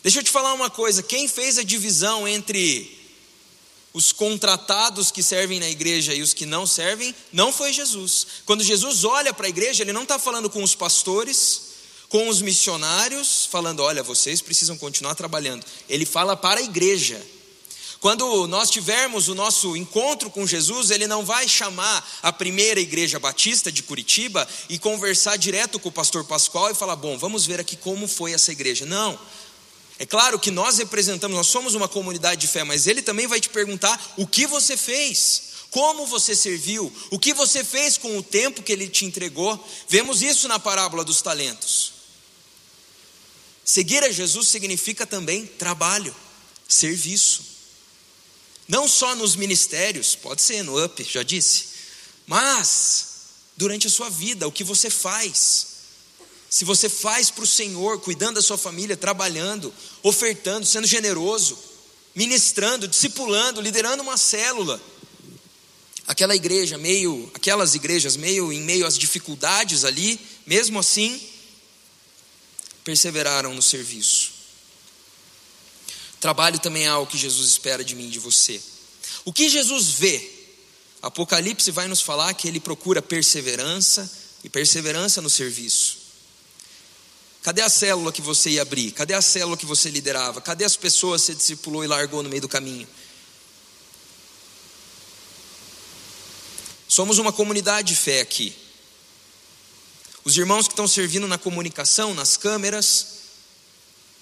Deixa 0.00 0.20
eu 0.20 0.22
te 0.22 0.30
falar 0.30 0.54
uma 0.54 0.70
coisa: 0.70 1.02
quem 1.02 1.26
fez 1.26 1.58
a 1.58 1.64
divisão 1.64 2.28
entre 2.28 2.96
os 3.92 4.12
contratados 4.12 5.10
que 5.10 5.20
servem 5.20 5.58
na 5.58 5.68
igreja 5.68 6.14
e 6.14 6.22
os 6.22 6.32
que 6.32 6.46
não 6.46 6.64
servem, 6.64 7.12
não 7.32 7.52
foi 7.52 7.72
Jesus. 7.72 8.24
Quando 8.46 8.62
Jesus 8.62 9.02
olha 9.02 9.34
para 9.34 9.46
a 9.46 9.50
igreja, 9.50 9.82
ele 9.82 9.92
não 9.92 10.04
está 10.04 10.16
falando 10.16 10.48
com 10.48 10.62
os 10.62 10.76
pastores, 10.76 11.67
com 12.08 12.28
os 12.28 12.40
missionários, 12.40 13.46
falando: 13.50 13.82
olha, 13.82 14.02
vocês 14.02 14.40
precisam 14.40 14.76
continuar 14.76 15.14
trabalhando. 15.14 15.64
Ele 15.88 16.06
fala 16.06 16.36
para 16.36 16.60
a 16.60 16.62
igreja. 16.62 17.24
Quando 18.00 18.46
nós 18.46 18.70
tivermos 18.70 19.26
o 19.26 19.34
nosso 19.34 19.76
encontro 19.76 20.30
com 20.30 20.46
Jesus, 20.46 20.90
ele 20.90 21.08
não 21.08 21.24
vai 21.24 21.48
chamar 21.48 22.08
a 22.22 22.32
primeira 22.32 22.78
igreja 22.78 23.18
batista 23.18 23.72
de 23.72 23.82
Curitiba 23.82 24.46
e 24.68 24.78
conversar 24.78 25.36
direto 25.36 25.80
com 25.80 25.88
o 25.88 25.92
pastor 25.92 26.24
Pascoal 26.24 26.70
e 26.70 26.74
falar: 26.74 26.96
bom, 26.96 27.18
vamos 27.18 27.44
ver 27.44 27.58
aqui 27.58 27.76
como 27.76 28.06
foi 28.06 28.32
essa 28.32 28.52
igreja. 28.52 28.86
Não. 28.86 29.18
É 29.98 30.06
claro 30.06 30.38
que 30.38 30.52
nós 30.52 30.78
representamos, 30.78 31.36
nós 31.36 31.48
somos 31.48 31.74
uma 31.74 31.88
comunidade 31.88 32.40
de 32.40 32.46
fé, 32.46 32.62
mas 32.62 32.86
ele 32.86 33.02
também 33.02 33.26
vai 33.26 33.40
te 33.40 33.48
perguntar 33.48 34.14
o 34.16 34.28
que 34.28 34.46
você 34.46 34.76
fez. 34.76 35.48
Como 35.72 36.06
você 36.06 36.36
serviu? 36.36 36.90
O 37.10 37.18
que 37.18 37.34
você 37.34 37.64
fez 37.64 37.98
com 37.98 38.16
o 38.16 38.22
tempo 38.22 38.62
que 38.62 38.72
ele 38.72 38.88
te 38.88 39.04
entregou? 39.04 39.62
Vemos 39.88 40.22
isso 40.22 40.46
na 40.46 40.58
parábola 40.58 41.04
dos 41.04 41.20
talentos. 41.20 41.97
Seguir 43.68 44.02
a 44.02 44.10
Jesus 44.10 44.48
significa 44.48 45.06
também 45.06 45.44
trabalho, 45.44 46.16
serviço. 46.66 47.42
Não 48.66 48.88
só 48.88 49.14
nos 49.14 49.36
ministérios, 49.36 50.16
pode 50.16 50.40
ser 50.40 50.62
no 50.62 50.82
UP, 50.82 51.04
já 51.04 51.22
disse, 51.22 51.66
mas 52.26 53.08
durante 53.58 53.86
a 53.86 53.90
sua 53.90 54.08
vida, 54.08 54.48
o 54.48 54.52
que 54.52 54.64
você 54.64 54.88
faz. 54.88 55.66
se 56.48 56.64
você 56.64 56.88
faz 56.88 57.30
para 57.30 57.44
o 57.44 57.46
Senhor, 57.46 58.00
cuidando 58.00 58.36
da 58.36 58.42
sua 58.42 58.56
família, 58.56 58.96
trabalhando, 58.96 59.70
ofertando, 60.02 60.64
sendo 60.64 60.86
generoso, 60.86 61.58
ministrando, 62.14 62.88
discipulando, 62.88 63.60
liderando 63.60 64.02
uma 64.02 64.16
célula, 64.16 64.80
aquela 66.06 66.34
igreja 66.34 66.78
meio, 66.78 67.30
aquelas 67.34 67.74
igrejas 67.74 68.16
meio 68.16 68.50
em 68.50 68.62
meio 68.62 68.86
às 68.86 68.96
dificuldades 68.96 69.84
ali, 69.84 70.18
mesmo 70.46 70.78
assim, 70.78 71.20
perseveraram 72.88 73.52
no 73.52 73.60
serviço. 73.60 74.30
Trabalho 76.18 76.58
também 76.58 76.84
é 76.84 76.88
algo 76.88 77.10
que 77.10 77.18
Jesus 77.18 77.46
espera 77.46 77.84
de 77.84 77.94
mim 77.94 78.08
de 78.08 78.18
você. 78.18 78.62
O 79.26 79.32
que 79.32 79.46
Jesus 79.46 79.90
vê? 79.90 80.26
Apocalipse 81.02 81.70
vai 81.70 81.86
nos 81.86 82.00
falar 82.00 82.32
que 82.32 82.48
ele 82.48 82.58
procura 82.58 83.02
perseverança 83.02 84.10
e 84.42 84.48
perseverança 84.48 85.20
no 85.20 85.28
serviço. 85.28 85.98
Cadê 87.42 87.60
a 87.60 87.68
célula 87.68 88.10
que 88.10 88.22
você 88.22 88.52
ia 88.52 88.62
abrir? 88.62 88.92
Cadê 88.92 89.12
a 89.12 89.20
célula 89.20 89.58
que 89.58 89.66
você 89.66 89.90
liderava? 89.90 90.40
Cadê 90.40 90.64
as 90.64 90.74
pessoas 90.74 91.20
que 91.20 91.26
você 91.26 91.34
discipulou 91.34 91.84
e 91.84 91.86
largou 91.86 92.22
no 92.22 92.30
meio 92.30 92.40
do 92.40 92.48
caminho? 92.48 92.88
Somos 96.88 97.18
uma 97.18 97.34
comunidade 97.34 97.88
de 97.88 97.96
fé 97.96 98.22
aqui. 98.22 98.56
Os 100.28 100.36
irmãos 100.36 100.68
que 100.68 100.74
estão 100.74 100.86
servindo 100.86 101.26
na 101.26 101.38
comunicação, 101.38 102.12
nas 102.12 102.36
câmeras, 102.36 103.06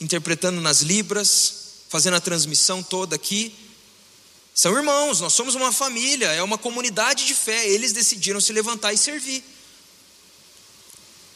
interpretando 0.00 0.60
nas 0.60 0.80
libras, 0.80 1.54
fazendo 1.88 2.14
a 2.14 2.20
transmissão 2.20 2.80
toda 2.80 3.16
aqui, 3.16 3.52
são 4.54 4.76
irmãos, 4.76 5.20
nós 5.20 5.32
somos 5.32 5.56
uma 5.56 5.72
família, 5.72 6.28
é 6.28 6.40
uma 6.44 6.56
comunidade 6.56 7.26
de 7.26 7.34
fé. 7.34 7.68
Eles 7.68 7.92
decidiram 7.92 8.40
se 8.40 8.52
levantar 8.52 8.92
e 8.92 8.96
servir. 8.96 9.42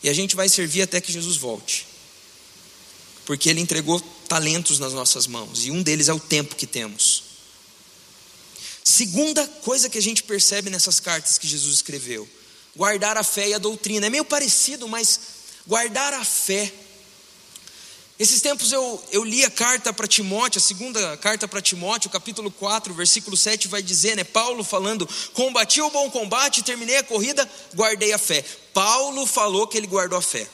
E 0.05 0.09
a 0.09 0.13
gente 0.13 0.37
vai 0.37 0.49
servir 0.49 0.83
até 0.83 1.01
que 1.01 1.11
Jesus 1.11 1.37
volte. 1.37 1.89
Porque 3.25 3.49
Ele 3.51 3.61
entregou 3.61 3.99
talentos 4.29 4.79
nas 4.79 4.93
nossas 4.93 5.27
mãos, 5.27 5.67
e 5.67 5.73
um 5.73 5.83
deles 5.83 6.07
é 6.09 6.15
o 6.15 6.21
tempo 6.21 6.55
que 6.55 6.69
temos. 6.69 7.25
Segunda 8.85 9.49
coisa 9.49 9.91
que 9.91 9.99
a 9.99 10.03
gente 10.03 10.23
percebe 10.23 10.71
nessas 10.71 11.01
cartas 11.01 11.39
que 11.39 11.49
Jesus 11.49 11.75
escreveu: 11.75 12.31
guardar 12.81 13.19
a 13.19 13.23
fé 13.23 13.51
e 13.51 13.53
a 13.53 13.59
doutrina. 13.59 14.07
É 14.07 14.09
meio 14.09 14.25
parecido, 14.25 14.89
mas 14.89 15.21
guardar 15.67 16.15
a 16.15 16.25
fé. 16.25 16.73
Esses 18.19 18.41
tempos 18.41 18.73
eu, 18.73 19.05
eu 19.13 19.23
li 19.23 19.45
a 19.45 19.51
carta 19.51 19.93
para 19.93 20.07
Timóteo, 20.07 20.59
a 20.59 20.63
segunda 20.63 21.15
carta 21.19 21.47
para 21.47 21.61
Timóteo, 21.61 22.09
capítulo 22.09 22.51
4, 22.51 22.95
versículo 22.95 23.37
7 23.37 23.69
vai 23.69 23.83
dizer, 23.83 24.17
né? 24.17 24.25
Paulo 24.25 24.65
falando: 24.65 25.07
Combati 25.35 25.83
o 25.83 25.91
bom 25.91 26.11
combate, 26.11 26.63
terminei 26.63 26.97
a 26.97 27.03
corrida, 27.03 27.47
guardei 27.75 28.15
a 28.15 28.19
fé. 28.19 28.43
Paulo 28.73 29.27
falou 29.27 29.67
que 29.67 29.77
ele 29.77 29.87
guardou 29.87 30.19
a 30.19 30.23
fé. 30.23 30.49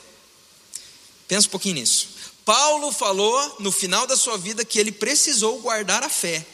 Pensa 1.29 1.47
um 1.47 1.51
pouquinho 1.51 1.75
nisso. 1.75 2.09
Paulo 2.43 2.91
falou 2.91 3.55
no 3.61 3.71
final 3.71 4.05
da 4.05 4.17
sua 4.17 4.37
vida 4.37 4.65
que 4.65 4.77
ele 4.77 4.91
precisou 4.91 5.61
guardar 5.61 6.03
a 6.03 6.09
fé. 6.09 6.45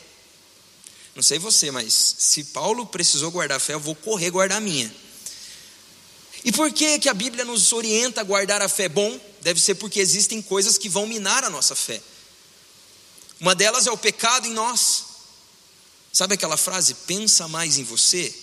Não 1.15 1.24
sei 1.24 1.39
você, 1.39 1.72
mas 1.72 2.15
se 2.20 2.44
Paulo 2.44 2.86
precisou 2.86 3.32
guardar 3.32 3.58
a 3.58 3.60
fé, 3.60 3.74
eu 3.74 3.80
vou 3.80 3.96
correr 3.96 4.30
guardar 4.30 4.60
a 4.60 4.62
minha. 4.62 4.94
E 6.43 6.51
por 6.51 6.71
que, 6.71 7.00
que 7.00 7.09
a 7.09 7.13
Bíblia 7.13 7.45
nos 7.45 7.71
orienta 7.71 8.21
a 8.21 8.23
guardar 8.23 8.62
a 8.62 8.67
fé? 8.67 8.89
Bom, 8.89 9.19
deve 9.41 9.59
ser 9.59 9.75
porque 9.75 10.00
existem 10.00 10.41
coisas 10.41 10.77
que 10.77 10.89
vão 10.89 11.07
minar 11.07 11.43
a 11.43 11.50
nossa 11.50 11.75
fé. 11.75 12.01
Uma 13.39 13.55
delas 13.55 13.88
é 13.88 13.91
o 13.91 13.97
pecado 13.97 14.47
em 14.47 14.53
nós. 14.53 15.05
Sabe 16.12 16.35
aquela 16.35 16.57
frase, 16.57 16.93
pensa 17.07 17.47
mais 17.47 17.77
em 17.77 17.83
você? 17.83 18.33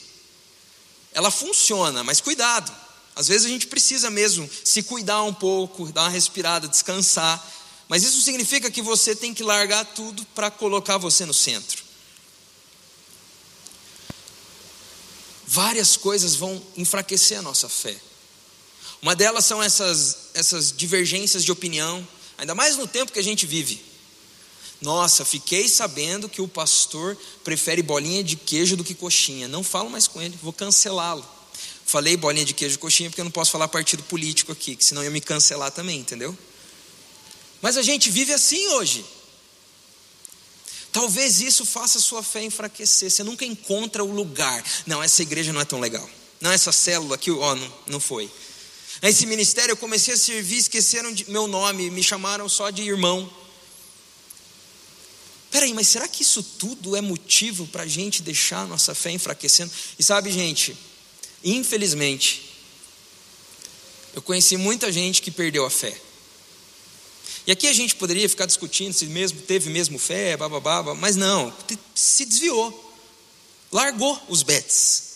Ela 1.12 1.30
funciona, 1.30 2.02
mas 2.02 2.20
cuidado. 2.20 2.74
Às 3.14 3.28
vezes 3.28 3.46
a 3.46 3.50
gente 3.50 3.66
precisa 3.66 4.10
mesmo 4.10 4.48
se 4.64 4.82
cuidar 4.82 5.22
um 5.22 5.34
pouco, 5.34 5.92
dar 5.92 6.02
uma 6.02 6.10
respirada, 6.10 6.68
descansar. 6.68 7.44
Mas 7.88 8.02
isso 8.02 8.20
significa 8.22 8.70
que 8.70 8.80
você 8.80 9.14
tem 9.14 9.34
que 9.34 9.42
largar 9.42 9.84
tudo 9.84 10.24
para 10.26 10.50
colocar 10.50 10.96
você 10.96 11.26
no 11.26 11.34
centro. 11.34 11.89
Várias 15.52 15.96
coisas 15.96 16.36
vão 16.36 16.62
enfraquecer 16.76 17.36
a 17.36 17.42
nossa 17.42 17.68
fé. 17.68 17.96
Uma 19.02 19.16
delas 19.16 19.44
são 19.44 19.60
essas, 19.60 20.28
essas 20.32 20.70
divergências 20.70 21.44
de 21.44 21.50
opinião, 21.50 22.06
ainda 22.38 22.54
mais 22.54 22.76
no 22.76 22.86
tempo 22.86 23.10
que 23.10 23.18
a 23.18 23.22
gente 23.22 23.46
vive. 23.46 23.82
Nossa, 24.80 25.24
fiquei 25.24 25.68
sabendo 25.68 26.28
que 26.28 26.40
o 26.40 26.46
pastor 26.46 27.18
prefere 27.42 27.82
bolinha 27.82 28.22
de 28.22 28.36
queijo 28.36 28.76
do 28.76 28.84
que 28.84 28.94
coxinha. 28.94 29.48
Não 29.48 29.64
falo 29.64 29.90
mais 29.90 30.06
com 30.06 30.22
ele, 30.22 30.38
vou 30.40 30.52
cancelá-lo. 30.52 31.28
Falei 31.84 32.16
bolinha 32.16 32.44
de 32.44 32.54
queijo 32.54 32.76
e 32.76 32.78
coxinha 32.78 33.10
porque 33.10 33.20
eu 33.20 33.24
não 33.24 33.32
posso 33.32 33.50
falar 33.50 33.66
partido 33.66 34.04
político 34.04 34.52
aqui, 34.52 34.76
que 34.76 34.84
senão 34.84 35.02
ia 35.02 35.10
me 35.10 35.20
cancelar 35.20 35.72
também, 35.72 35.98
entendeu? 35.98 36.38
Mas 37.60 37.76
a 37.76 37.82
gente 37.82 38.08
vive 38.08 38.32
assim 38.32 38.68
hoje. 38.68 39.04
Talvez 40.92 41.40
isso 41.40 41.64
faça 41.64 41.98
a 41.98 42.00
sua 42.00 42.22
fé 42.22 42.42
enfraquecer. 42.42 43.10
Você 43.10 43.22
nunca 43.22 43.44
encontra 43.44 44.02
o 44.04 44.12
lugar. 44.12 44.64
Não, 44.86 45.02
essa 45.02 45.22
igreja 45.22 45.52
não 45.52 45.60
é 45.60 45.64
tão 45.64 45.80
legal. 45.80 46.08
Não, 46.40 46.50
essa 46.50 46.72
célula 46.72 47.14
aqui, 47.14 47.30
ó, 47.30 47.54
não, 47.54 47.74
não 47.86 48.00
foi. 48.00 48.30
Nesse 49.02 49.26
ministério 49.26 49.72
eu 49.72 49.76
comecei 49.76 50.14
a 50.14 50.16
servir, 50.16 50.58
esqueceram 50.58 51.14
meu 51.28 51.46
nome, 51.46 51.90
me 51.90 52.02
chamaram 52.02 52.48
só 52.48 52.70
de 52.70 52.82
irmão. 52.82 53.30
Peraí, 55.50 55.72
mas 55.74 55.88
será 55.88 56.06
que 56.06 56.22
isso 56.22 56.42
tudo 56.42 56.96
é 56.96 57.00
motivo 57.00 57.66
para 57.66 57.82
a 57.84 57.86
gente 57.86 58.22
deixar 58.22 58.60
a 58.60 58.66
nossa 58.66 58.94
fé 58.94 59.10
enfraquecendo? 59.10 59.70
E 59.98 60.02
sabe, 60.02 60.30
gente, 60.30 60.76
Infelizmente, 61.42 62.42
eu 64.14 64.20
conheci 64.20 64.56
muita 64.56 64.92
gente 64.92 65.22
que 65.22 65.30
perdeu 65.30 65.64
a 65.64 65.70
fé. 65.70 65.98
E 67.50 67.52
aqui 67.52 67.66
a 67.66 67.72
gente 67.72 67.96
poderia 67.96 68.28
ficar 68.28 68.46
discutindo 68.46 68.92
se 68.92 69.06
mesmo 69.06 69.42
teve 69.42 69.70
mesmo 69.70 69.98
fé, 69.98 70.36
bababá, 70.36 70.94
mas 70.94 71.16
não, 71.16 71.52
se 71.96 72.24
desviou, 72.24 72.94
largou 73.72 74.16
os 74.28 74.44
bets. 74.44 75.14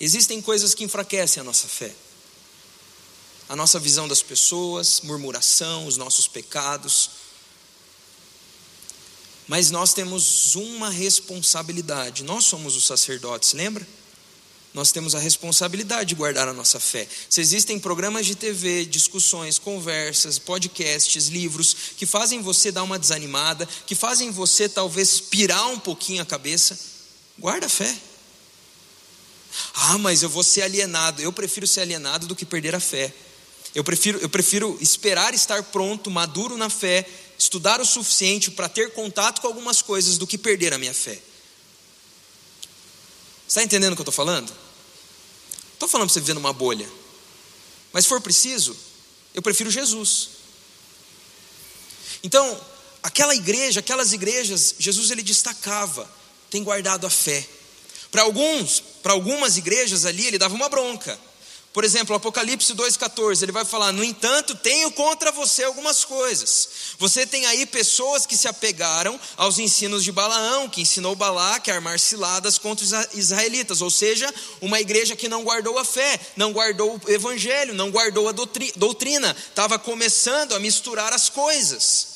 Existem 0.00 0.40
coisas 0.40 0.72
que 0.72 0.82
enfraquecem 0.82 1.42
a 1.42 1.44
nossa 1.44 1.68
fé. 1.68 1.94
A 3.46 3.54
nossa 3.54 3.78
visão 3.78 4.08
das 4.08 4.22
pessoas, 4.22 5.02
murmuração, 5.02 5.86
os 5.86 5.98
nossos 5.98 6.26
pecados. 6.26 7.10
Mas 9.46 9.70
nós 9.70 9.92
temos 9.92 10.54
uma 10.54 10.88
responsabilidade. 10.88 12.24
Nós 12.24 12.46
somos 12.46 12.74
os 12.74 12.86
sacerdotes, 12.86 13.52
lembra? 13.52 13.86
Nós 14.74 14.90
temos 14.90 15.14
a 15.14 15.20
responsabilidade 15.20 16.08
de 16.08 16.14
guardar 16.16 16.48
a 16.48 16.52
nossa 16.52 16.80
fé. 16.80 17.06
Se 17.30 17.40
existem 17.40 17.78
programas 17.78 18.26
de 18.26 18.34
TV, 18.34 18.84
discussões, 18.84 19.56
conversas, 19.56 20.36
podcasts, 20.36 21.28
livros 21.28 21.76
que 21.96 22.04
fazem 22.04 22.42
você 22.42 22.72
dar 22.72 22.82
uma 22.82 22.98
desanimada, 22.98 23.68
que 23.86 23.94
fazem 23.94 24.32
você 24.32 24.68
talvez 24.68 25.20
pirar 25.20 25.68
um 25.68 25.78
pouquinho 25.78 26.20
a 26.20 26.26
cabeça, 26.26 26.76
guarda 27.38 27.66
a 27.66 27.68
fé. 27.68 27.96
Ah, 29.74 29.96
mas 29.96 30.24
eu 30.24 30.28
vou 30.28 30.42
ser 30.42 30.62
alienado. 30.62 31.22
Eu 31.22 31.32
prefiro 31.32 31.68
ser 31.68 31.82
alienado 31.82 32.26
do 32.26 32.34
que 32.34 32.44
perder 32.44 32.74
a 32.74 32.80
fé. 32.80 33.14
Eu 33.76 33.84
prefiro, 33.84 34.18
eu 34.18 34.28
prefiro 34.28 34.76
esperar 34.80 35.34
estar 35.34 35.62
pronto, 35.62 36.10
maduro 36.10 36.56
na 36.56 36.68
fé, 36.68 37.08
estudar 37.38 37.80
o 37.80 37.84
suficiente 37.84 38.50
para 38.50 38.68
ter 38.68 38.92
contato 38.92 39.40
com 39.40 39.46
algumas 39.46 39.80
coisas 39.80 40.18
do 40.18 40.26
que 40.26 40.36
perder 40.36 40.74
a 40.74 40.78
minha 40.78 40.94
fé. 40.94 41.20
Está 43.46 43.62
entendendo 43.62 43.92
o 43.92 43.96
que 43.96 44.00
eu 44.00 44.10
estou 44.10 44.12
falando? 44.12 44.63
Estou 45.84 45.98
falando 45.98 46.08
para 46.08 46.14
você 46.14 46.20
viver 46.20 46.32
numa 46.32 46.52
bolha. 46.52 46.88
Mas 47.92 48.04
se 48.04 48.08
for 48.08 48.18
preciso, 48.18 48.74
eu 49.34 49.42
prefiro 49.42 49.70
Jesus. 49.70 50.30
Então, 52.22 52.58
aquela 53.02 53.34
igreja, 53.34 53.80
aquelas 53.80 54.14
igrejas, 54.14 54.74
Jesus 54.78 55.10
ele 55.10 55.22
destacava, 55.22 56.10
tem 56.48 56.64
guardado 56.64 57.06
a 57.06 57.10
fé. 57.10 57.46
Para 58.10 58.22
alguns, 58.22 58.80
para 59.02 59.12
algumas 59.12 59.58
igrejas 59.58 60.06
ali, 60.06 60.26
ele 60.26 60.38
dava 60.38 60.54
uma 60.54 60.70
bronca. 60.70 61.20
Por 61.74 61.82
exemplo, 61.82 62.14
Apocalipse 62.14 62.72
2,14, 62.72 63.42
ele 63.42 63.50
vai 63.50 63.64
falar: 63.64 63.90
No 63.90 64.04
entanto, 64.04 64.54
tenho 64.54 64.92
contra 64.92 65.32
você 65.32 65.64
algumas 65.64 66.04
coisas. 66.04 66.68
Você 67.00 67.26
tem 67.26 67.46
aí 67.46 67.66
pessoas 67.66 68.24
que 68.24 68.36
se 68.36 68.46
apegaram 68.46 69.20
aos 69.36 69.58
ensinos 69.58 70.04
de 70.04 70.12
Balaão, 70.12 70.68
que 70.68 70.80
ensinou 70.80 71.16
Balaque 71.16 71.72
a 71.72 71.74
armar 71.74 71.98
ciladas 71.98 72.58
contra 72.58 72.84
os 72.84 72.92
israelitas, 73.14 73.82
ou 73.82 73.90
seja, 73.90 74.32
uma 74.60 74.80
igreja 74.80 75.16
que 75.16 75.28
não 75.28 75.42
guardou 75.42 75.76
a 75.76 75.84
fé, 75.84 76.20
não 76.36 76.52
guardou 76.52 77.00
o 77.04 77.10
evangelho, 77.10 77.74
não 77.74 77.90
guardou 77.90 78.28
a 78.28 78.32
doutrina, 78.32 79.36
estava 79.36 79.76
começando 79.76 80.54
a 80.54 80.60
misturar 80.60 81.12
as 81.12 81.28
coisas. 81.28 82.06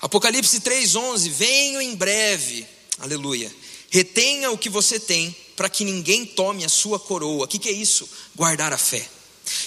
Apocalipse 0.00 0.60
3,11: 0.60 1.30
Venho 1.30 1.80
em 1.80 1.96
breve, 1.96 2.64
aleluia, 3.00 3.52
retenha 3.90 4.52
o 4.52 4.58
que 4.58 4.70
você 4.70 5.00
tem 5.00 5.36
para 5.56 5.68
que 5.68 5.84
ninguém 5.84 6.26
tome 6.26 6.64
a 6.64 6.68
sua 6.68 7.00
coroa. 7.00 7.44
O 7.44 7.48
que, 7.48 7.58
que 7.58 7.68
é 7.68 7.72
isso? 7.72 8.08
Guardar 8.36 8.72
a 8.72 8.78
fé. 8.78 9.08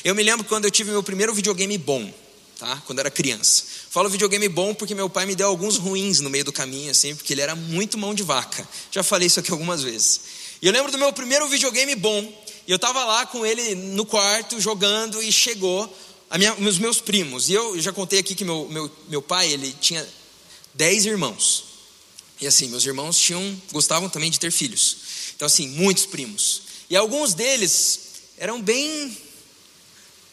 Eu 0.04 0.14
me 0.14 0.24
lembro 0.24 0.46
quando 0.46 0.66
eu 0.66 0.72
tive 0.72 0.92
meu 0.92 1.02
primeiro 1.02 1.34
videogame 1.34 1.78
bom, 1.78 2.14
tá? 2.58 2.82
Quando 2.86 3.00
era 3.00 3.10
criança. 3.10 3.64
Falo 3.90 4.10
videogame 4.10 4.48
bom 4.48 4.74
porque 4.74 4.94
meu 4.94 5.10
pai 5.10 5.26
me 5.26 5.36
deu 5.36 5.48
alguns 5.48 5.78
ruins 5.78 6.20
no 6.20 6.30
meio 6.30 6.46
do 6.46 6.54
caminho, 6.54 6.92
assim, 6.92 7.16
porque 7.16 7.34
ele 7.34 7.42
era 7.42 7.56
muito 7.56 7.98
mão 7.98 8.14
de 8.14 8.24
vaca. 8.24 8.68
Já 8.92 9.02
falei 9.02 9.28
isso 9.28 9.40
aqui 9.40 9.52
algumas 9.52 9.82
vezes. 9.82 10.22
E 10.62 10.68
eu 10.68 10.74
lembro 10.74 10.92
do 10.92 10.98
meu 10.98 11.12
primeiro 11.12 11.48
videogame 11.48 11.96
bom. 11.96 12.22
E 12.68 12.72
eu 12.72 12.76
estava 12.76 13.04
lá 13.04 13.26
com 13.26 13.46
ele 13.46 13.74
no 13.74 14.06
quarto 14.06 14.60
jogando 14.62 15.24
e 15.24 15.32
chegou 15.32 15.92
minha, 16.38 16.54
os 16.54 16.78
meus 16.78 17.02
primos. 17.02 17.50
E 17.50 17.54
eu 17.54 17.80
já 17.82 17.92
contei 17.92 18.20
aqui 18.20 18.36
que 18.36 18.46
meu, 18.46 18.68
meu, 18.70 18.92
meu 19.08 19.22
pai 19.22 19.52
ele 19.52 19.74
tinha 19.80 20.08
dez 20.74 21.06
irmãos. 21.06 21.64
E 22.42 22.48
assim, 22.48 22.68
meus 22.70 22.86
irmãos 22.86 23.18
tinham 23.18 23.62
gostavam 23.72 24.10
também 24.10 24.30
de 24.30 24.40
ter 24.40 24.52
filhos. 24.52 24.98
Então 25.40 25.46
assim, 25.46 25.70
muitos 25.70 26.06
primos. 26.06 26.64
E 26.90 26.98
alguns 26.98 27.34
deles 27.34 28.02
eram 28.38 28.62
bem, 28.62 29.18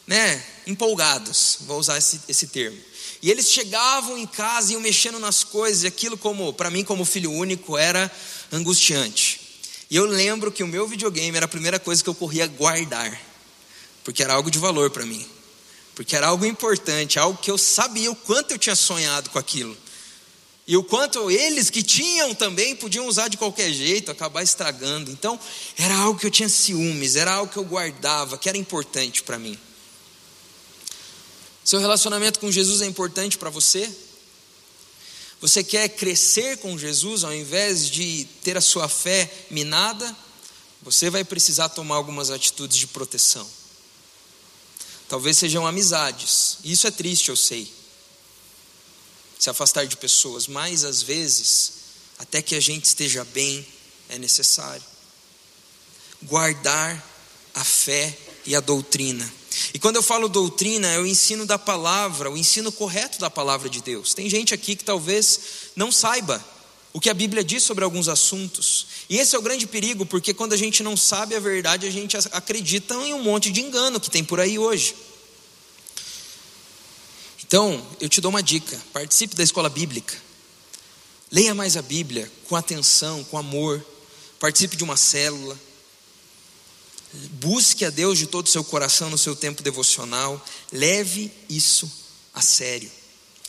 né, 0.04 0.44
empolgados. 0.66 1.58
Vou 1.60 1.78
usar 1.78 1.96
esse, 1.96 2.20
esse 2.28 2.48
termo. 2.48 2.76
E 3.22 3.30
eles 3.30 3.48
chegavam 3.48 4.18
em 4.18 4.26
casa 4.26 4.70
e 4.70 4.72
iam 4.72 4.80
mexendo 4.80 5.20
nas 5.20 5.44
coisas, 5.44 5.84
e 5.84 5.86
aquilo 5.86 6.18
como, 6.18 6.52
para 6.52 6.70
mim 6.70 6.82
como 6.82 7.04
filho 7.04 7.30
único, 7.30 7.78
era 7.78 8.10
angustiante. 8.50 9.62
E 9.88 9.94
eu 9.94 10.06
lembro 10.06 10.50
que 10.50 10.64
o 10.64 10.66
meu 10.66 10.88
videogame 10.88 11.36
era 11.36 11.46
a 11.46 11.48
primeira 11.48 11.78
coisa 11.78 12.02
que 12.02 12.10
eu 12.10 12.14
corria 12.14 12.48
guardar, 12.48 13.16
porque 14.02 14.24
era 14.24 14.34
algo 14.34 14.50
de 14.50 14.58
valor 14.58 14.90
para 14.90 15.06
mim. 15.06 15.24
Porque 15.94 16.16
era 16.16 16.26
algo 16.26 16.44
importante, 16.44 17.16
algo 17.16 17.38
que 17.38 17.48
eu 17.48 17.56
sabia 17.56 18.10
o 18.10 18.16
quanto 18.16 18.50
eu 18.50 18.58
tinha 18.58 18.74
sonhado 18.74 19.30
com 19.30 19.38
aquilo. 19.38 19.78
E 20.66 20.76
o 20.76 20.82
quanto 20.82 21.30
eles 21.30 21.70
que 21.70 21.82
tinham 21.82 22.34
também 22.34 22.74
podiam 22.74 23.06
usar 23.06 23.28
de 23.28 23.36
qualquer 23.36 23.72
jeito, 23.72 24.10
acabar 24.10 24.42
estragando. 24.42 25.10
Então, 25.12 25.38
era 25.76 25.94
algo 25.94 26.18
que 26.18 26.26
eu 26.26 26.30
tinha 26.30 26.48
ciúmes, 26.48 27.14
era 27.14 27.32
algo 27.32 27.52
que 27.52 27.58
eu 27.58 27.64
guardava, 27.64 28.36
que 28.36 28.48
era 28.48 28.58
importante 28.58 29.22
para 29.22 29.38
mim. 29.38 29.56
Seu 31.64 31.78
relacionamento 31.78 32.40
com 32.40 32.50
Jesus 32.50 32.82
é 32.82 32.86
importante 32.86 33.38
para 33.38 33.50
você? 33.50 33.88
Você 35.40 35.62
quer 35.62 35.88
crescer 35.90 36.58
com 36.58 36.76
Jesus 36.76 37.22
ao 37.22 37.34
invés 37.34 37.88
de 37.88 38.26
ter 38.42 38.56
a 38.56 38.60
sua 38.60 38.88
fé 38.88 39.30
minada? 39.50 40.16
Você 40.82 41.10
vai 41.10 41.22
precisar 41.22 41.68
tomar 41.68 41.96
algumas 41.96 42.30
atitudes 42.30 42.76
de 42.76 42.86
proteção. 42.86 43.46
Talvez 45.08 45.36
sejam 45.36 45.66
amizades. 45.66 46.58
Isso 46.64 46.86
é 46.86 46.90
triste, 46.90 47.28
eu 47.28 47.36
sei. 47.36 47.72
Se 49.38 49.50
afastar 49.50 49.86
de 49.86 49.96
pessoas, 49.96 50.46
mas 50.46 50.84
às 50.84 51.02
vezes, 51.02 51.72
até 52.18 52.40
que 52.40 52.54
a 52.54 52.60
gente 52.60 52.84
esteja 52.84 53.24
bem, 53.24 53.66
é 54.08 54.18
necessário 54.18 54.82
guardar 56.22 57.04
a 57.54 57.64
fé 57.64 58.16
e 58.44 58.54
a 58.54 58.60
doutrina. 58.60 59.30
E 59.72 59.78
quando 59.78 59.96
eu 59.96 60.02
falo 60.02 60.28
doutrina, 60.28 60.88
é 60.88 60.98
o 60.98 61.06
ensino 61.06 61.46
da 61.46 61.58
palavra, 61.58 62.30
o 62.30 62.36
ensino 62.36 62.70
correto 62.70 63.18
da 63.18 63.30
palavra 63.30 63.68
de 63.68 63.80
Deus. 63.80 64.14
Tem 64.14 64.28
gente 64.28 64.52
aqui 64.52 64.76
que 64.76 64.84
talvez 64.84 65.40
não 65.74 65.90
saiba 65.90 66.44
o 66.92 67.00
que 67.00 67.10
a 67.10 67.14
Bíblia 67.14 67.44
diz 67.44 67.62
sobre 67.62 67.84
alguns 67.84 68.08
assuntos. 68.08 68.86
E 69.08 69.18
esse 69.18 69.34
é 69.34 69.38
o 69.38 69.42
grande 69.42 69.66
perigo, 69.66 70.06
porque 70.06 70.32
quando 70.32 70.52
a 70.52 70.56
gente 70.56 70.82
não 70.82 70.96
sabe 70.96 71.34
a 71.34 71.40
verdade, 71.40 71.86
a 71.86 71.90
gente 71.90 72.16
acredita 72.32 72.94
em 72.94 73.14
um 73.14 73.22
monte 73.22 73.50
de 73.50 73.60
engano 73.60 74.00
que 74.00 74.10
tem 74.10 74.24
por 74.24 74.40
aí 74.40 74.58
hoje. 74.58 74.94
Então, 77.46 77.86
eu 78.00 78.08
te 78.08 78.20
dou 78.20 78.30
uma 78.30 78.42
dica: 78.42 78.76
participe 78.92 79.36
da 79.36 79.42
escola 79.42 79.68
bíblica. 79.68 80.16
Leia 81.30 81.54
mais 81.54 81.76
a 81.76 81.82
Bíblia 81.82 82.30
com 82.48 82.56
atenção, 82.56 83.22
com 83.24 83.38
amor. 83.38 83.84
Participe 84.38 84.76
de 84.76 84.84
uma 84.84 84.96
célula. 84.96 85.58
Busque 87.32 87.84
a 87.84 87.90
Deus 87.90 88.18
de 88.18 88.26
todo 88.26 88.46
o 88.46 88.50
seu 88.50 88.64
coração 88.64 89.08
no 89.08 89.16
seu 89.16 89.34
tempo 89.34 89.62
devocional. 89.62 90.44
Leve 90.72 91.32
isso 91.48 91.90
a 92.34 92.42
sério. 92.42 92.90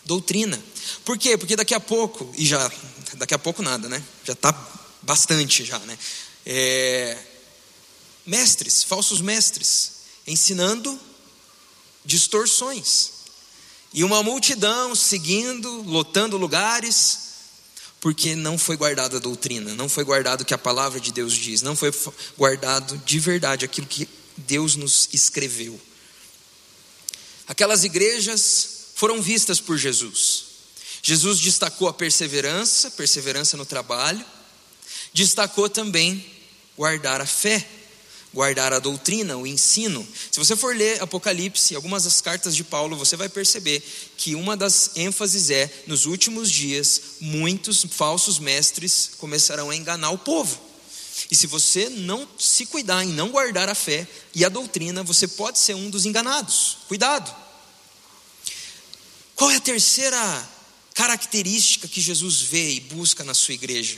Doutrina. 0.05 0.63
Por 1.03 1.17
quê? 1.17 1.37
Porque 1.37 1.55
daqui 1.55 1.73
a 1.73 1.79
pouco, 1.79 2.31
e 2.37 2.45
já, 2.45 2.71
daqui 3.15 3.33
a 3.33 3.39
pouco 3.39 3.61
nada, 3.61 3.89
né? 3.89 4.01
Já 4.23 4.33
está 4.33 4.53
bastante 5.01 5.65
já, 5.65 5.79
né? 5.79 5.97
É, 6.45 7.17
mestres, 8.25 8.83
falsos 8.83 9.21
mestres, 9.21 9.91
ensinando 10.25 10.97
distorções. 12.05 13.16
E 13.97 14.03
uma 14.03 14.21
multidão 14.21 14.93
seguindo, 14.93 15.81
lotando 15.81 16.37
lugares, 16.37 17.17
porque 17.99 18.35
não 18.35 18.55
foi 18.55 18.77
guardada 18.77 19.17
a 19.17 19.19
doutrina, 19.19 19.73
não 19.73 19.89
foi 19.89 20.03
guardado 20.03 20.41
o 20.41 20.45
que 20.45 20.53
a 20.53 20.57
palavra 20.57 20.99
de 20.99 21.11
Deus 21.11 21.33
diz, 21.33 21.63
não 21.63 21.75
foi 21.75 21.91
guardado 22.37 22.95
de 22.99 23.19
verdade 23.19 23.65
aquilo 23.65 23.87
que 23.87 24.07
Deus 24.37 24.75
nos 24.75 25.09
escreveu. 25.13 25.81
Aquelas 27.47 27.83
igrejas 27.83 28.91
foram 28.93 29.19
vistas 29.19 29.59
por 29.59 29.79
Jesus. 29.79 30.43
Jesus 31.01 31.39
destacou 31.39 31.87
a 31.87 31.93
perseverança, 31.93 32.91
perseverança 32.91 33.57
no 33.57 33.65
trabalho, 33.65 34.23
destacou 35.11 35.67
também 35.67 36.23
guardar 36.77 37.19
a 37.19 37.25
fé 37.25 37.67
guardar 38.33 38.73
a 38.73 38.79
doutrina, 38.79 39.37
o 39.37 39.47
ensino. 39.47 40.07
Se 40.31 40.39
você 40.39 40.55
for 40.55 40.75
ler 40.75 41.01
Apocalipse, 41.01 41.75
algumas 41.75 42.03
das 42.03 42.21
cartas 42.21 42.55
de 42.55 42.63
Paulo, 42.63 42.95
você 42.95 43.15
vai 43.15 43.29
perceber 43.29 43.81
que 44.17 44.35
uma 44.35 44.55
das 44.55 44.91
ênfases 44.95 45.49
é: 45.49 45.71
nos 45.87 46.05
últimos 46.05 46.51
dias, 46.51 47.01
muitos 47.19 47.85
falsos 47.89 48.39
mestres 48.39 49.11
começarão 49.17 49.69
a 49.69 49.75
enganar 49.75 50.11
o 50.11 50.17
povo. 50.17 50.67
E 51.31 51.35
se 51.35 51.47
você 51.47 51.89
não 51.89 52.27
se 52.37 52.65
cuidar 52.67 53.03
em 53.03 53.09
não 53.09 53.29
guardar 53.29 53.67
a 53.69 53.75
fé 53.75 54.07
e 54.35 54.45
a 54.45 54.49
doutrina, 54.49 55.01
você 55.01 55.27
pode 55.27 55.57
ser 55.57 55.75
um 55.75 55.89
dos 55.89 56.05
enganados. 56.05 56.77
Cuidado. 56.87 57.35
Qual 59.35 59.49
é 59.49 59.55
a 59.55 59.61
terceira 59.61 60.49
característica 60.93 61.87
que 61.87 62.01
Jesus 62.01 62.41
vê 62.41 62.73
e 62.73 62.79
busca 62.79 63.23
na 63.23 63.33
sua 63.33 63.53
igreja? 63.55 63.97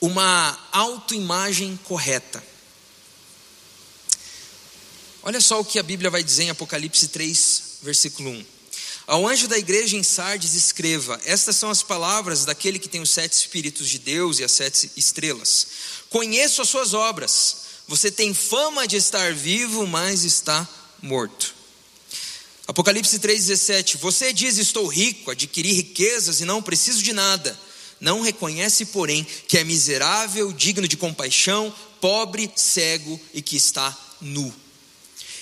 Uma 0.00 0.58
autoimagem 0.72 1.78
correta. 1.84 2.53
Olha 5.26 5.40
só 5.40 5.58
o 5.58 5.64
que 5.64 5.78
a 5.78 5.82
Bíblia 5.82 6.10
vai 6.10 6.22
dizer 6.22 6.42
em 6.42 6.50
Apocalipse 6.50 7.08
3, 7.08 7.62
versículo 7.82 8.28
1. 8.28 8.44
Ao 9.06 9.26
anjo 9.26 9.48
da 9.48 9.56
igreja 9.56 9.96
em 9.96 10.02
Sardes 10.02 10.52
escreva: 10.52 11.18
Estas 11.24 11.56
são 11.56 11.70
as 11.70 11.82
palavras 11.82 12.44
daquele 12.44 12.78
que 12.78 12.90
tem 12.90 13.00
os 13.00 13.08
sete 13.08 13.32
espíritos 13.32 13.88
de 13.88 13.98
Deus 13.98 14.38
e 14.38 14.44
as 14.44 14.52
sete 14.52 14.90
estrelas. 14.98 15.66
Conheço 16.10 16.60
as 16.60 16.68
suas 16.68 16.92
obras. 16.92 17.56
Você 17.88 18.10
tem 18.10 18.34
fama 18.34 18.86
de 18.86 18.96
estar 18.96 19.32
vivo, 19.32 19.86
mas 19.86 20.24
está 20.24 20.68
morto. 21.00 21.54
Apocalipse 22.66 23.18
3,17: 23.18 23.96
Você 23.96 24.30
diz: 24.30 24.58
Estou 24.58 24.86
rico, 24.86 25.30
adquiri 25.30 25.72
riquezas 25.72 26.42
e 26.42 26.44
não 26.44 26.62
preciso 26.62 27.02
de 27.02 27.14
nada. 27.14 27.58
Não 27.98 28.20
reconhece, 28.20 28.84
porém, 28.86 29.26
que 29.48 29.56
é 29.56 29.64
miserável, 29.64 30.52
digno 30.52 30.86
de 30.86 30.98
compaixão, 30.98 31.74
pobre, 31.98 32.52
cego 32.54 33.18
e 33.32 33.40
que 33.40 33.56
está 33.56 33.96
nu. 34.20 34.63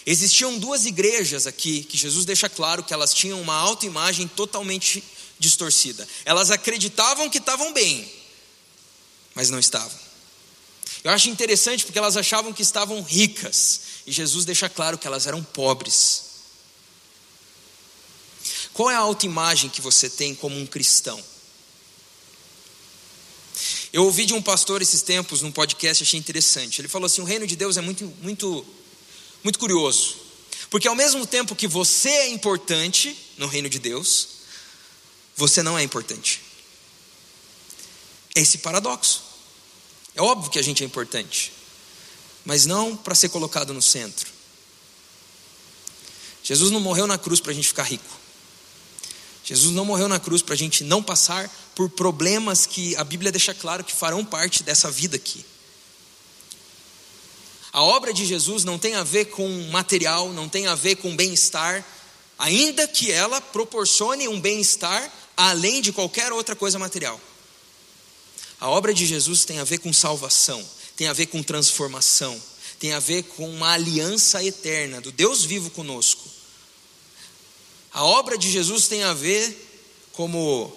Existiam 0.05 0.59
duas 0.59 0.85
igrejas 0.85 1.47
aqui 1.47 1.85
que 1.85 1.97
Jesus 1.97 2.25
deixa 2.25 2.49
claro 2.49 2.83
que 2.83 2.93
elas 2.93 3.15
tinham 3.15 3.41
uma 3.41 3.55
autoimagem 3.55 4.27
totalmente 4.27 5.03
distorcida. 5.39 6.07
Elas 6.25 6.51
acreditavam 6.51 7.31
que 7.31 7.39
estavam 7.39 7.73
bem, 7.73 8.11
mas 9.35 9.51
não 9.51 9.59
estavam. 9.59 9.99
Eu 11.05 11.11
acho 11.11 11.29
interessante 11.29 11.85
porque 11.85 11.99
elas 11.99 12.17
achavam 12.17 12.53
que 12.53 12.63
estavam 12.63 13.03
ricas, 13.03 13.81
e 14.07 14.13
Jesus 14.13 14.45
deixa 14.45 14.69
claro 14.69 14.99
que 14.99 15.07
elas 15.07 15.27
eram 15.27 15.43
pobres. 15.43 16.25
Qual 18.73 18.91
é 18.91 18.95
a 18.95 18.99
autoimagem 18.99 19.69
que 19.69 19.81
você 19.81 20.09
tem 20.09 20.35
como 20.35 20.59
um 20.59 20.67
cristão? 20.67 21.23
Eu 23.93 24.05
ouvi 24.05 24.25
de 24.25 24.33
um 24.33 24.41
pastor 24.41 24.81
esses 24.81 25.03
tempos 25.03 25.43
num 25.43 25.53
podcast, 25.53 26.03
achei 26.03 26.19
interessante. 26.19 26.81
Ele 26.81 26.89
falou 26.89 27.07
assim: 27.07 27.21
o 27.21 27.25
reino 27.25 27.47
de 27.47 27.55
Deus 27.55 27.77
é 27.77 27.81
muito, 27.81 28.07
muito 28.23 28.65
muito 29.43 29.59
curioso. 29.59 30.17
Porque 30.71 30.89
ao 30.89 30.95
mesmo 30.95 31.27
tempo 31.27 31.55
que 31.55 31.69
você 31.69 32.09
é 32.09 32.29
importante 32.31 33.17
no 33.37 33.47
reino 33.47 33.69
de 33.69 33.79
Deus, 33.79 34.29
você 35.37 35.63
não 35.63 35.79
é 35.79 35.83
importante. 35.83 36.41
É 38.35 38.41
esse 38.41 38.59
paradoxo. 38.59 39.23
É 40.15 40.23
óbvio 40.23 40.51
que 40.51 40.59
a 40.59 40.63
gente 40.63 40.83
é 40.83 40.87
importante, 40.87 41.53
mas 42.45 42.67
não 42.67 42.97
para 42.97 43.15
ser 43.15 43.29
colocado 43.29 43.73
no 43.73 43.83
centro. 43.83 44.31
Jesus 46.43 46.71
não 46.71 46.81
morreu 46.81 47.07
na 47.07 47.17
cruz 47.17 47.41
para 47.41 47.53
a 47.53 47.55
gente 47.55 47.69
ficar 47.69 47.85
rico. 47.85 48.23
Jesus 49.45 49.75
não 49.75 49.85
morreu 49.85 50.09
na 50.09 50.21
cruz 50.21 50.43
para 50.43 50.55
a 50.55 50.59
gente 50.59 50.85
não 50.85 51.03
passar 51.03 51.49
por 51.75 51.89
problemas 51.91 52.67
que 52.67 52.95
a 52.97 53.05
Bíblia 53.05 53.33
deixa 53.33 53.55
claro 53.55 53.83
que 53.83 53.95
farão 53.95 54.25
parte 54.25 54.63
dessa 54.63 54.91
vida 54.91 55.17
aqui. 55.17 55.45
A 57.73 57.83
obra 57.83 58.13
de 58.13 58.27
Jesus 58.27 58.65
não 58.65 58.79
tem 58.79 58.95
a 58.95 59.03
ver 59.03 59.27
com 59.27 59.49
material, 59.71 60.31
não 60.31 60.47
tem 60.47 60.67
a 60.67 60.75
ver 60.75 60.97
com 60.97 61.17
bem-estar, 61.17 61.83
ainda 62.39 62.87
que 62.87 63.11
ela 63.11 63.41
proporcione 63.41 64.29
um 64.29 64.39
bem-estar 64.39 65.11
além 65.35 65.81
de 65.81 65.91
qualquer 65.91 66.33
outra 66.33 66.55
coisa 66.55 66.79
material. 66.79 67.19
A 68.61 68.69
obra 68.69 68.93
de 68.93 69.07
Jesus 69.07 69.47
tem 69.47 69.59
a 69.59 69.65
ver 69.65 69.79
com 69.79 69.91
salvação, 69.91 70.63
tem 70.97 71.09
a 71.09 71.15
ver 71.15 71.27
com 71.27 71.43
transformação, 71.43 72.41
tem 72.79 72.93
a 72.93 73.01
ver 73.01 73.23
com 73.23 73.49
uma 73.49 73.73
aliança 73.73 74.45
eterna 74.45 75.01
do 75.01 75.11
Deus 75.11 75.43
vivo 75.43 75.71
conosco. 75.71 76.29
A 77.91 78.05
obra 78.05 78.37
de 78.37 78.51
Jesus 78.51 78.87
tem 78.87 79.03
a 79.03 79.15
ver, 79.15 79.81
como 80.13 80.71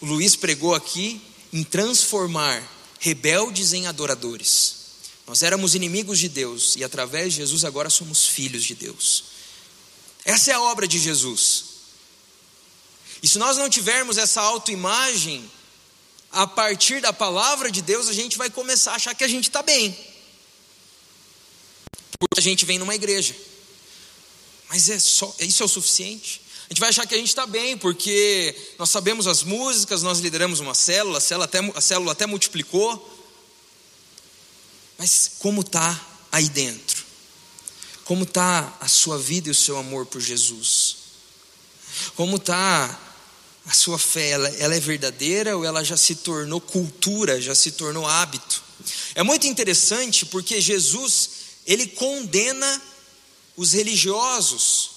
o 0.00 0.06
Luiz 0.06 0.36
pregou 0.36 0.76
aqui, 0.76 1.20
em 1.52 1.64
transformar 1.64 2.62
rebeldes 3.00 3.72
em 3.72 3.88
adoradores 3.88 4.79
Nós 5.26 5.42
éramos 5.42 5.74
inimigos 5.74 6.18
de 6.18 6.28
Deus 6.28 6.76
e 6.76 6.84
através 6.84 7.32
de 7.32 7.38
Jesus 7.38 7.64
agora 7.64 7.88
somos 7.88 8.26
filhos 8.26 8.64
de 8.64 8.74
Deus. 8.74 9.24
Essa 10.24 10.50
é 10.50 10.54
a 10.54 10.60
obra 10.60 10.86
de 10.86 10.98
Jesus. 10.98 11.64
E 13.22 13.28
se 13.28 13.38
nós 13.38 13.56
não 13.56 13.68
tivermos 13.68 14.18
essa 14.18 14.40
autoimagem, 14.40 15.48
a 16.32 16.46
partir 16.46 17.00
da 17.00 17.12
palavra 17.12 17.70
de 17.70 17.82
Deus, 17.82 18.08
a 18.08 18.12
gente 18.12 18.38
vai 18.38 18.48
começar 18.48 18.92
a 18.92 18.96
achar 18.96 19.14
que 19.14 19.24
a 19.24 19.28
gente 19.28 19.48
está 19.48 19.62
bem. 19.62 19.96
Porque 22.18 22.38
a 22.38 22.42
gente 22.42 22.64
vem 22.64 22.78
numa 22.78 22.94
igreja. 22.94 23.34
Mas 24.68 24.88
é 24.88 24.98
só, 24.98 25.34
isso 25.40 25.62
é 25.62 25.66
o 25.66 25.68
suficiente? 25.68 26.40
A 26.66 26.72
gente 26.72 26.80
vai 26.80 26.90
achar 26.90 27.04
que 27.06 27.14
a 27.14 27.18
gente 27.18 27.28
está 27.28 27.46
bem, 27.46 27.76
porque 27.76 28.54
nós 28.78 28.90
sabemos 28.90 29.26
as 29.26 29.42
músicas, 29.42 30.02
nós 30.02 30.20
lideramos 30.20 30.60
uma 30.60 30.74
célula, 30.74 31.18
a 31.18 31.20
célula 31.20 31.46
até, 31.46 31.58
a 31.58 31.80
célula 31.80 32.12
até 32.12 32.26
multiplicou. 32.26 33.18
Mas 35.00 35.30
como 35.38 35.62
está 35.62 35.98
aí 36.30 36.46
dentro? 36.50 37.06
Como 38.04 38.24
está 38.24 38.76
a 38.78 38.86
sua 38.86 39.18
vida 39.18 39.48
e 39.48 39.50
o 39.50 39.54
seu 39.54 39.78
amor 39.78 40.04
por 40.04 40.20
Jesus? 40.20 40.96
Como 42.14 42.36
está 42.36 43.00
a 43.64 43.72
sua 43.72 43.98
fé? 43.98 44.28
Ela, 44.28 44.48
ela 44.58 44.74
é 44.74 44.78
verdadeira 44.78 45.56
ou 45.56 45.64
ela 45.64 45.82
já 45.82 45.96
se 45.96 46.16
tornou 46.16 46.60
cultura, 46.60 47.40
já 47.40 47.54
se 47.54 47.70
tornou 47.70 48.06
hábito? 48.06 48.62
É 49.14 49.22
muito 49.22 49.46
interessante 49.46 50.26
porque 50.26 50.60
Jesus, 50.60 51.30
ele 51.66 51.86
condena 51.86 52.82
os 53.56 53.72
religiosos, 53.72 54.90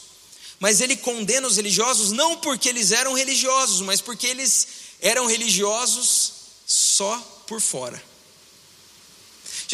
mas 0.59 0.81
ele 0.81 0.97
condena 0.97 1.47
os 1.47 1.55
religiosos 1.55 2.11
não 2.11 2.35
porque 2.41 2.67
eles 2.67 2.91
eram 2.91 3.13
religiosos, 3.13 3.79
mas 3.79 4.01
porque 4.01 4.27
eles 4.27 4.67
eram 4.99 5.27
religiosos 5.27 6.33
só 6.67 7.17
por 7.47 7.61
fora. 7.61 8.12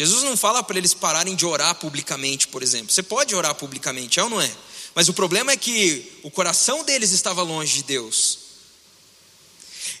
Jesus 0.00 0.22
não 0.22 0.34
fala 0.34 0.62
para 0.62 0.78
eles 0.78 0.94
pararem 0.94 1.36
de 1.36 1.44
orar 1.44 1.74
publicamente, 1.74 2.48
por 2.48 2.62
exemplo. 2.62 2.90
Você 2.90 3.02
pode 3.02 3.34
orar 3.34 3.54
publicamente, 3.54 4.18
é 4.18 4.24
ou 4.24 4.30
não 4.30 4.40
é? 4.40 4.50
Mas 4.94 5.10
o 5.10 5.12
problema 5.12 5.52
é 5.52 5.58
que 5.58 6.10
o 6.22 6.30
coração 6.30 6.82
deles 6.82 7.10
estava 7.10 7.42
longe 7.42 7.74
de 7.74 7.82
Deus. 7.82 8.38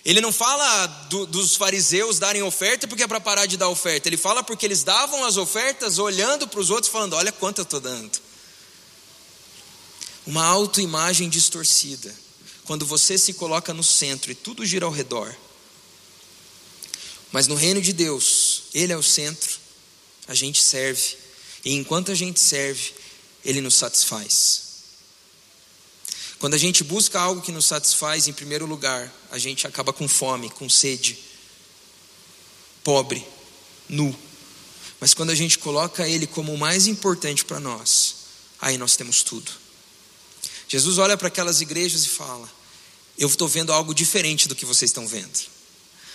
Ele 0.02 0.22
não 0.22 0.32
fala 0.32 0.86
do, 0.86 1.26
dos 1.26 1.54
fariseus 1.54 2.18
darem 2.18 2.42
oferta 2.42 2.88
porque 2.88 3.02
é 3.02 3.06
para 3.06 3.20
parar 3.20 3.44
de 3.44 3.58
dar 3.58 3.68
oferta. 3.68 4.08
Ele 4.08 4.16
fala 4.16 4.42
porque 4.42 4.64
eles 4.64 4.82
davam 4.82 5.22
as 5.22 5.36
ofertas 5.36 5.98
olhando 5.98 6.48
para 6.48 6.60
os 6.60 6.70
outros, 6.70 6.90
falando: 6.90 7.12
Olha 7.12 7.30
quanto 7.30 7.58
eu 7.58 7.64
estou 7.64 7.78
dando. 7.78 8.18
Uma 10.26 10.46
autoimagem 10.46 11.28
distorcida. 11.28 12.10
Quando 12.64 12.86
você 12.86 13.18
se 13.18 13.34
coloca 13.34 13.74
no 13.74 13.84
centro 13.84 14.32
e 14.32 14.34
tudo 14.34 14.64
gira 14.64 14.86
ao 14.86 14.92
redor. 14.92 15.36
Mas 17.30 17.46
no 17.46 17.54
reino 17.54 17.82
de 17.82 17.92
Deus, 17.92 18.62
Ele 18.72 18.94
é 18.94 18.96
o 18.96 19.02
centro 19.02 19.59
a 20.30 20.34
gente 20.34 20.62
serve. 20.62 21.16
E 21.64 21.74
enquanto 21.74 22.12
a 22.12 22.14
gente 22.14 22.38
serve, 22.38 22.94
Ele 23.44 23.60
nos 23.60 23.74
satisfaz. 23.74 24.62
Quando 26.38 26.54
a 26.54 26.58
gente 26.58 26.84
busca 26.84 27.20
algo 27.20 27.42
que 27.42 27.50
nos 27.50 27.66
satisfaz, 27.66 28.28
em 28.28 28.32
primeiro 28.32 28.64
lugar, 28.64 29.12
a 29.32 29.38
gente 29.38 29.66
acaba 29.66 29.92
com 29.92 30.06
fome, 30.06 30.48
com 30.48 30.70
sede, 30.70 31.18
pobre, 32.84 33.26
nu. 33.88 34.16
Mas 35.00 35.12
quando 35.14 35.30
a 35.30 35.34
gente 35.34 35.58
coloca 35.58 36.06
Ele 36.06 36.28
como 36.28 36.54
o 36.54 36.58
mais 36.58 36.86
importante 36.86 37.44
para 37.44 37.58
nós, 37.58 38.14
aí 38.60 38.78
nós 38.78 38.94
temos 38.94 39.24
tudo. 39.24 39.50
Jesus 40.68 40.98
olha 40.98 41.16
para 41.16 41.26
aquelas 41.26 41.60
igrejas 41.60 42.04
e 42.04 42.08
fala: 42.08 42.48
Eu 43.18 43.26
estou 43.26 43.48
vendo 43.48 43.72
algo 43.72 43.92
diferente 43.92 44.46
do 44.46 44.54
que 44.54 44.64
vocês 44.64 44.90
estão 44.90 45.08
vendo. 45.08 45.36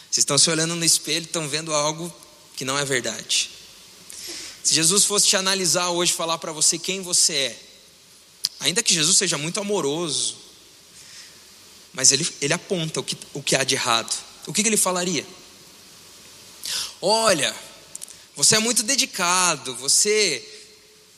Vocês 0.10 0.19
estão 0.19 0.38
se 0.38 0.49
olhando 0.49 0.73
no 0.73 0.86
espelho 0.86 1.23
e 1.23 1.25
estão 1.25 1.49
vendo 1.49 1.73
algo 1.73 2.12
que 2.56 2.63
não 2.63 2.80
é 2.80 2.86
verdade. 2.86 3.55
Se 4.65 4.73
Jesus 4.73 5.06
fosse 5.06 5.28
te 5.28 5.38
analisar 5.38 5.91
hoje, 5.91 6.12
falar 6.12 6.39
para 6.39 6.51
você 6.51 6.80
quem 6.80 6.99
você 6.99 7.34
é, 7.34 7.60
ainda 8.62 8.82
que 8.82 8.95
Jesus 8.95 9.15
seja 9.15 9.38
muito 9.38 9.60
amoroso, 9.60 10.38
mas 11.93 12.12
ele, 12.12 12.28
ele 12.41 12.51
aponta 12.51 12.99
o 12.99 13.04
que, 13.04 13.15
o 13.32 13.43
que 13.43 13.56
há 13.56 13.63
de 13.63 13.75
errado. 13.75 14.12
O 14.47 14.51
que, 14.51 14.63
que 14.63 14.67
ele 14.67 14.75
falaria? 14.75 15.23
Olha, 16.99 17.56
você 18.36 18.56
é 18.56 18.60
muito 18.60 18.82
dedicado, 18.82 19.75
você 19.75 20.43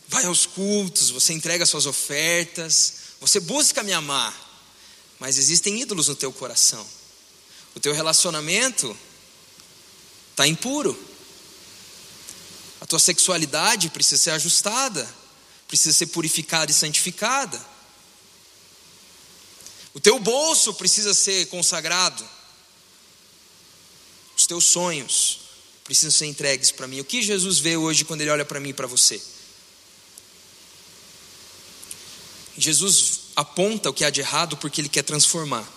vai 0.10 0.26
aos 0.26 0.46
cultos, 0.46 1.10
você 1.10 1.32
entrega 1.32 1.66
suas 1.66 1.86
ofertas, 1.86 2.96
você 3.22 3.40
busca 3.40 3.82
me 3.82 3.94
amar, 3.94 4.36
mas 5.20 5.38
existem 5.38 5.80
ídolos 5.80 6.10
no 6.10 6.16
teu 6.16 6.34
coração. 6.34 6.86
O 7.74 7.80
teu 7.80 7.94
relacionamento 7.94 8.94
está 10.32 10.46
impuro. 10.46 11.07
Tua 12.88 13.00
sexualidade 13.00 13.90
precisa 13.90 14.22
ser 14.22 14.32
ajustada, 14.32 15.08
precisa 15.68 15.96
ser 15.96 16.08
purificada 16.08 16.72
e 16.72 16.74
santificada. 16.74 17.64
O 19.94 20.00
teu 20.00 20.20
bolso 20.20 20.74
precisa 20.74 21.14
ser 21.14 21.48
consagrado. 21.48 22.24
Os 24.38 24.46
teus 24.46 24.66
sonhos 24.66 25.40
precisam 25.84 26.12
ser 26.12 26.28
entregues 26.28 26.72
para 26.72 26.88
mim. 26.88 27.00
O 27.00 27.06
que 27.06 27.24
Jesus 27.24 27.60
vê 27.60 27.76
hoje 27.76 28.06
quando 28.06 28.22
ele 28.22 28.30
olha 28.30 28.46
para 28.46 28.60
mim 28.60 28.70
e 28.70 28.74
para 28.74 28.88
você? 28.88 29.22
Jesus 32.58 33.22
aponta 33.36 33.90
o 33.90 33.94
que 33.94 34.06
há 34.06 34.10
de 34.10 34.22
errado 34.22 34.58
porque 34.58 34.82
ele 34.82 34.90
quer 34.90 35.04
transformar. 35.04 35.68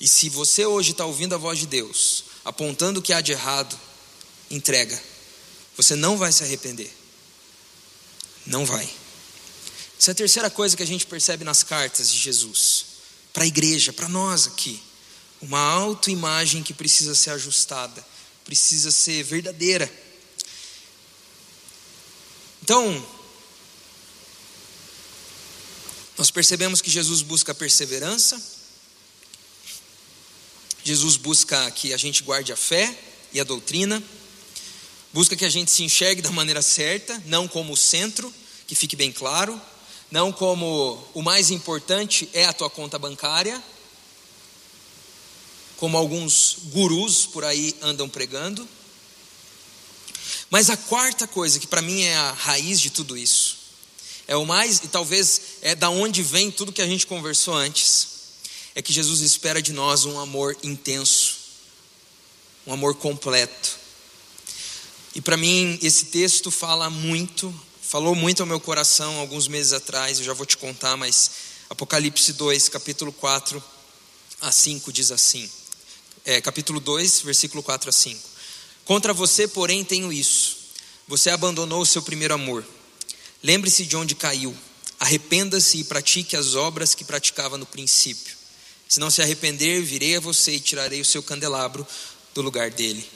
E 0.00 0.06
se 0.06 0.28
você 0.28 0.66
hoje 0.66 0.90
está 0.90 1.04
ouvindo 1.04 1.34
a 1.34 1.38
voz 1.38 1.58
de 1.58 1.66
Deus, 1.66 2.24
apontando 2.44 3.00
o 3.00 3.02
que 3.02 3.12
há 3.12 3.20
de 3.20 3.32
errado, 3.32 3.78
entrega. 4.50 5.00
Você 5.76 5.94
não 5.94 6.16
vai 6.16 6.32
se 6.32 6.42
arrepender. 6.42 6.92
Não 8.46 8.64
vai. 8.64 8.88
Essa 9.98 10.10
é 10.10 10.12
a 10.12 10.14
terceira 10.14 10.50
coisa 10.50 10.76
que 10.76 10.82
a 10.82 10.86
gente 10.86 11.06
percebe 11.06 11.44
nas 11.44 11.62
cartas 11.62 12.10
de 12.10 12.18
Jesus. 12.18 12.86
Para 13.32 13.44
a 13.44 13.46
igreja, 13.46 13.92
para 13.92 14.08
nós 14.08 14.46
aqui. 14.46 14.82
Uma 15.40 15.60
autoimagem 15.60 16.62
que 16.62 16.72
precisa 16.72 17.14
ser 17.14 17.30
ajustada, 17.30 18.04
precisa 18.44 18.90
ser 18.90 19.22
verdadeira. 19.22 19.92
Então, 22.62 23.06
nós 26.16 26.30
percebemos 26.30 26.80
que 26.80 26.90
Jesus 26.90 27.20
busca 27.20 27.54
perseverança, 27.54 28.42
Jesus 30.82 31.16
busca 31.16 31.70
que 31.72 31.92
a 31.92 31.96
gente 31.96 32.22
guarde 32.22 32.52
a 32.52 32.56
fé 32.56 32.96
e 33.32 33.40
a 33.40 33.44
doutrina 33.44 34.02
busca 35.16 35.34
que 35.34 35.46
a 35.46 35.50
gente 35.50 35.70
se 35.70 35.82
enxergue 35.82 36.20
da 36.20 36.30
maneira 36.30 36.60
certa, 36.60 37.22
não 37.24 37.48
como 37.48 37.72
o 37.72 37.76
centro, 37.76 38.30
que 38.66 38.74
fique 38.74 38.94
bem 38.94 39.10
claro, 39.10 39.58
não 40.10 40.30
como 40.30 41.02
o 41.14 41.22
mais 41.22 41.50
importante 41.50 42.28
é 42.34 42.44
a 42.44 42.52
tua 42.52 42.68
conta 42.68 42.98
bancária, 42.98 43.62
como 45.78 45.96
alguns 45.96 46.58
gurus 46.64 47.24
por 47.24 47.46
aí 47.46 47.74
andam 47.80 48.10
pregando. 48.10 48.68
Mas 50.50 50.68
a 50.68 50.76
quarta 50.76 51.26
coisa, 51.26 51.58
que 51.58 51.66
para 51.66 51.80
mim 51.80 52.02
é 52.02 52.14
a 52.14 52.32
raiz 52.32 52.78
de 52.78 52.90
tudo 52.90 53.16
isso, 53.16 53.56
é 54.28 54.36
o 54.36 54.44
mais, 54.44 54.80
e 54.84 54.88
talvez 54.88 55.40
é 55.62 55.74
da 55.74 55.88
onde 55.88 56.22
vem 56.22 56.50
tudo 56.50 56.74
que 56.74 56.82
a 56.82 56.86
gente 56.86 57.06
conversou 57.06 57.54
antes, 57.54 58.08
é 58.74 58.82
que 58.82 58.92
Jesus 58.92 59.22
espera 59.22 59.62
de 59.62 59.72
nós 59.72 60.04
um 60.04 60.20
amor 60.20 60.54
intenso, 60.62 61.36
um 62.66 62.72
amor 62.74 62.96
completo. 62.96 63.85
E 65.16 65.20
para 65.22 65.34
mim 65.38 65.78
esse 65.80 66.04
texto 66.04 66.50
fala 66.50 66.90
muito, 66.90 67.52
falou 67.80 68.14
muito 68.14 68.42
ao 68.42 68.46
meu 68.46 68.60
coração 68.60 69.18
alguns 69.18 69.48
meses 69.48 69.72
atrás, 69.72 70.18
eu 70.18 70.24
já 70.26 70.34
vou 70.34 70.44
te 70.44 70.58
contar, 70.58 70.94
mas 70.94 71.30
Apocalipse 71.70 72.34
2, 72.34 72.68
capítulo 72.68 73.10
4 73.14 73.64
a 74.42 74.52
5 74.52 74.92
diz 74.92 75.10
assim. 75.10 75.48
É, 76.22 76.38
capítulo 76.42 76.80
2, 76.80 77.22
versículo 77.22 77.62
4 77.62 77.88
a 77.88 77.92
5. 77.94 78.20
Contra 78.84 79.14
você, 79.14 79.48
porém, 79.48 79.82
tenho 79.82 80.12
isso. 80.12 80.58
Você 81.08 81.30
abandonou 81.30 81.80
o 81.80 81.86
seu 81.86 82.02
primeiro 82.02 82.34
amor. 82.34 82.62
Lembre-se 83.42 83.86
de 83.86 83.96
onde 83.96 84.14
caiu. 84.14 84.54
Arrependa-se 85.00 85.78
e 85.78 85.84
pratique 85.84 86.36
as 86.36 86.54
obras 86.54 86.94
que 86.94 87.04
praticava 87.06 87.56
no 87.56 87.64
princípio. 87.64 88.36
Se 88.86 89.00
não 89.00 89.08
se 89.08 89.22
arrepender, 89.22 89.82
virei 89.82 90.16
a 90.18 90.20
você 90.20 90.56
e 90.56 90.60
tirarei 90.60 91.00
o 91.00 91.06
seu 91.06 91.22
candelabro 91.22 91.86
do 92.34 92.42
lugar 92.42 92.70
dele. 92.70 93.15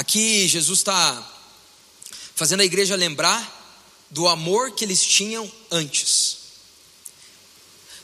Aqui 0.00 0.48
Jesus 0.48 0.78
está 0.78 1.30
fazendo 2.34 2.60
a 2.60 2.64
igreja 2.64 2.96
lembrar 2.96 3.38
do 4.08 4.28
amor 4.28 4.70
que 4.70 4.82
eles 4.82 5.04
tinham 5.04 5.52
antes, 5.70 6.38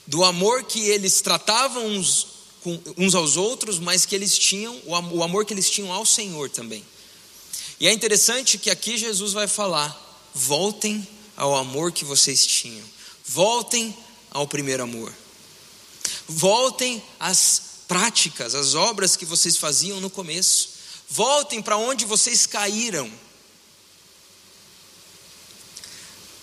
do 0.06 0.22
amor 0.22 0.64
que 0.64 0.78
eles 0.78 1.22
tratavam 1.22 1.86
uns, 1.86 2.26
com, 2.60 2.78
uns 2.98 3.14
aos 3.14 3.38
outros, 3.38 3.78
mas 3.78 4.04
que 4.04 4.14
eles 4.14 4.36
tinham, 4.36 4.78
o 4.84 5.22
amor 5.22 5.46
que 5.46 5.54
eles 5.54 5.70
tinham 5.70 5.90
ao 5.90 6.04
Senhor 6.04 6.50
também. 6.50 6.84
E 7.80 7.88
é 7.88 7.92
interessante 7.94 8.58
que 8.58 8.68
aqui 8.68 8.98
Jesus 8.98 9.32
vai 9.32 9.48
falar: 9.48 9.98
voltem 10.34 11.08
ao 11.34 11.56
amor 11.56 11.92
que 11.92 12.04
vocês 12.04 12.44
tinham, 12.44 12.86
voltem 13.24 13.96
ao 14.32 14.46
primeiro 14.46 14.82
amor, 14.82 15.10
voltem 16.28 17.02
às 17.18 17.62
práticas, 17.88 18.54
às 18.54 18.74
obras 18.74 19.16
que 19.16 19.24
vocês 19.24 19.56
faziam 19.56 19.98
no 19.98 20.10
começo. 20.10 20.75
Voltem 21.08 21.62
para 21.62 21.76
onde 21.76 22.04
vocês 22.04 22.46
caíram. 22.46 23.10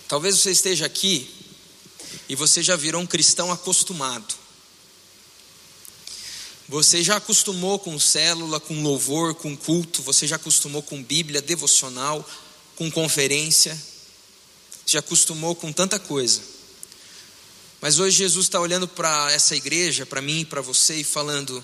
Talvez 0.08 0.40
você 0.40 0.52
esteja 0.52 0.86
aqui 0.86 1.30
e 2.30 2.36
você 2.36 2.62
já 2.62 2.76
virou 2.76 3.02
um 3.02 3.08
cristão 3.08 3.52
acostumado. 3.52 4.36
Você 6.70 7.04
já 7.04 7.18
acostumou 7.18 7.78
com 7.78 8.00
célula, 8.00 8.60
com 8.60 8.82
louvor, 8.82 9.36
com 9.36 9.56
culto, 9.56 10.02
você 10.02 10.26
já 10.26 10.38
acostumou 10.38 10.82
com 10.82 11.04
Bíblia 11.04 11.42
devocional, 11.42 12.28
com 12.76 12.90
conferência, 12.90 13.80
já 14.86 15.00
acostumou 15.00 15.56
com 15.56 15.74
tanta 15.74 16.00
coisa. 16.00 16.42
Mas 17.82 18.00
hoje 18.00 18.18
Jesus 18.18 18.46
está 18.46 18.62
olhando 18.62 18.88
para 18.88 19.32
essa 19.32 19.56
igreja, 19.56 20.06
para 20.06 20.22
mim 20.22 20.46
para 20.46 20.62
você, 20.62 20.96
e 20.96 21.04
falando: 21.04 21.64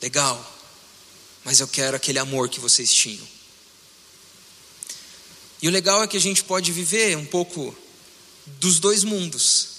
legal, 0.00 0.57
mas 1.44 1.60
eu 1.60 1.68
quero 1.68 1.96
aquele 1.96 2.18
amor 2.18 2.48
que 2.48 2.60
vocês 2.60 2.92
tinham. 2.92 3.26
E 5.60 5.68
o 5.68 5.70
legal 5.70 6.02
é 6.02 6.06
que 6.06 6.16
a 6.16 6.20
gente 6.20 6.44
pode 6.44 6.70
viver 6.70 7.16
um 7.16 7.24
pouco 7.24 7.76
dos 8.46 8.78
dois 8.78 9.02
mundos. 9.02 9.78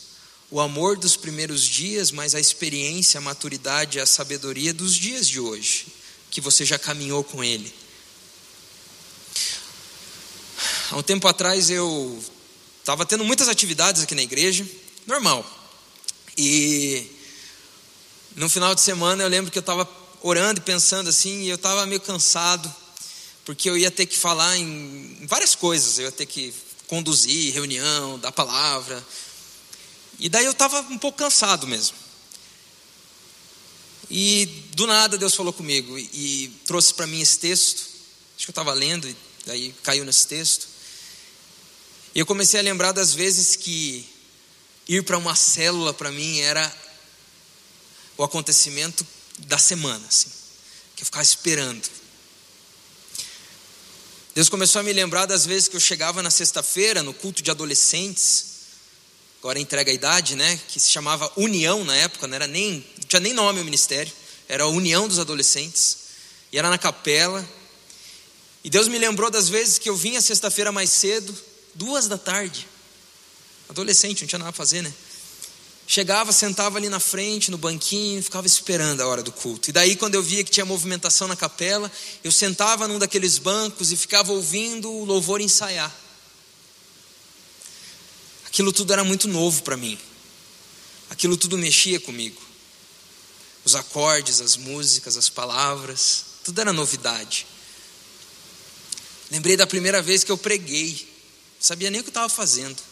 O 0.51 0.59
amor 0.59 0.97
dos 0.97 1.15
primeiros 1.15 1.63
dias, 1.63 2.11
mas 2.11 2.33
a 2.33 2.39
experiência, 2.39 3.19
a 3.19 3.21
maturidade, 3.21 3.99
a 3.99 4.05
sabedoria 4.05 4.73
dos 4.73 4.95
dias 4.95 5.27
de 5.27 5.39
hoje, 5.39 5.87
que 6.31 6.41
você 6.41 6.65
já 6.65 6.77
caminhou 6.77 7.23
com 7.23 7.43
Ele. 7.43 7.73
Há 10.91 10.97
um 10.97 11.03
tempo 11.03 11.27
atrás 11.27 11.69
eu 11.69 12.23
estava 12.79 13.05
tendo 13.05 13.23
muitas 13.23 13.47
atividades 13.47 14.01
aqui 14.01 14.15
na 14.15 14.23
igreja, 14.23 14.67
normal. 15.05 15.45
E 16.35 17.05
no 18.35 18.49
final 18.49 18.73
de 18.73 18.81
semana 18.81 19.21
eu 19.21 19.27
lembro 19.29 19.51
que 19.51 19.57
eu 19.57 19.61
estava 19.61 19.85
orando 20.21 20.59
e 20.59 20.63
pensando 20.63 21.09
assim, 21.09 21.43
e 21.43 21.49
eu 21.49 21.55
estava 21.55 21.85
meio 21.85 22.01
cansado, 22.01 22.73
porque 23.45 23.69
eu 23.69 23.77
ia 23.77 23.89
ter 23.89 24.05
que 24.05 24.17
falar 24.17 24.57
em, 24.57 25.25
várias 25.27 25.55
coisas, 25.55 25.97
eu 25.97 26.05
ia 26.05 26.11
ter 26.11 26.25
que 26.25 26.53
conduzir 26.87 27.53
reunião, 27.53 28.19
dar 28.19 28.31
palavra. 28.31 29.05
E 30.19 30.27
daí 30.27 30.45
eu 30.45 30.51
estava 30.51 30.81
um 30.81 30.97
pouco 30.97 31.17
cansado 31.17 31.67
mesmo. 31.67 31.95
E 34.09 34.45
do 34.75 34.87
nada 34.87 35.17
Deus 35.17 35.35
falou 35.35 35.53
comigo 35.53 35.97
e, 35.97 36.09
e 36.13 36.47
trouxe 36.65 36.93
para 36.93 37.05
mim 37.05 37.21
esse 37.21 37.37
texto. 37.37 37.87
Acho 38.35 38.45
que 38.45 38.49
eu 38.49 38.51
estava 38.51 38.73
lendo 38.73 39.07
e 39.07 39.15
daí 39.45 39.73
caiu 39.83 40.03
nesse 40.03 40.27
texto. 40.27 40.67
E 42.13 42.19
eu 42.19 42.25
comecei 42.25 42.59
a 42.59 42.63
lembrar 42.63 42.91
das 42.91 43.13
vezes 43.13 43.55
que 43.55 44.07
ir 44.87 45.03
para 45.03 45.17
uma 45.17 45.35
célula 45.35 45.93
para 45.93 46.11
mim 46.11 46.39
era 46.39 46.75
o 48.17 48.23
acontecimento 48.23 49.05
da 49.47 49.57
semana, 49.57 50.05
assim, 50.07 50.29
que 50.95 51.01
eu 51.01 51.05
ficava 51.05 51.23
esperando. 51.23 51.87
Deus 54.35 54.47
começou 54.47 54.79
a 54.79 54.83
me 54.83 54.93
lembrar 54.93 55.25
das 55.25 55.45
vezes 55.45 55.67
que 55.67 55.75
eu 55.75 55.79
chegava 55.79 56.21
na 56.21 56.29
sexta-feira 56.29 57.03
no 57.03 57.13
culto 57.13 57.41
de 57.41 57.51
adolescentes, 57.51 58.45
agora 59.39 59.59
entrega 59.59 59.91
a 59.91 59.93
idade, 59.93 60.35
né? 60.35 60.59
Que 60.67 60.79
se 60.79 60.89
chamava 60.89 61.31
União 61.35 61.83
na 61.83 61.95
época, 61.95 62.27
não 62.27 62.35
era 62.35 62.47
nem, 62.47 62.85
não 62.97 63.07
tinha 63.07 63.19
nem 63.19 63.33
nome 63.33 63.59
o 63.59 63.65
ministério, 63.65 64.11
era 64.47 64.63
a 64.63 64.67
União 64.67 65.07
dos 65.07 65.19
Adolescentes, 65.19 65.97
e 66.51 66.57
era 66.57 66.69
na 66.69 66.77
capela. 66.77 67.47
E 68.63 68.69
Deus 68.69 68.87
me 68.87 68.97
lembrou 68.97 69.29
das 69.29 69.49
vezes 69.49 69.77
que 69.77 69.89
eu 69.89 69.95
vinha 69.95 70.21
sexta-feira 70.21 70.71
mais 70.71 70.89
cedo, 70.89 71.35
duas 71.73 72.07
da 72.07 72.17
tarde, 72.17 72.67
adolescente, 73.69 74.21
não 74.21 74.27
tinha 74.27 74.39
nada 74.39 74.49
a 74.49 74.53
fazer, 74.53 74.81
né? 74.81 74.93
Chegava, 75.91 76.31
sentava 76.31 76.77
ali 76.77 76.87
na 76.87 76.99
frente, 76.99 77.49
no 77.49 77.57
banquinho, 77.57 78.21
ficava 78.21 78.45
esperando 78.45 79.01
a 79.01 79.07
hora 79.07 79.23
do 79.23 79.31
culto. 79.31 79.71
E 79.71 79.73
daí, 79.73 79.95
quando 79.95 80.13
eu 80.13 80.21
via 80.21 80.43
que 80.43 80.51
tinha 80.51 80.63
movimentação 80.63 81.27
na 81.27 81.35
capela, 81.35 81.91
eu 82.23 82.31
sentava 82.31 82.87
num 82.87 82.99
daqueles 82.99 83.39
bancos 83.39 83.91
e 83.91 83.97
ficava 83.97 84.31
ouvindo 84.31 84.87
o 84.87 85.03
louvor 85.03 85.41
ensaiar. 85.41 85.91
Aquilo 88.45 88.71
tudo 88.71 88.93
era 88.93 89.03
muito 89.03 89.27
novo 89.27 89.63
para 89.63 89.75
mim. 89.75 89.97
Aquilo 91.09 91.35
tudo 91.35 91.57
mexia 91.57 91.99
comigo. 91.99 92.39
Os 93.65 93.73
acordes, 93.73 94.41
as 94.41 94.57
músicas, 94.57 95.17
as 95.17 95.27
palavras, 95.27 96.23
tudo 96.43 96.61
era 96.61 96.71
novidade. 96.71 97.47
Lembrei 99.31 99.57
da 99.57 99.65
primeira 99.65 100.03
vez 100.03 100.23
que 100.23 100.31
eu 100.31 100.37
preguei. 100.37 100.91
Não 100.91 101.65
sabia 101.65 101.89
nem 101.89 102.01
o 102.01 102.03
que 102.03 102.11
estava 102.11 102.29
fazendo. 102.29 102.88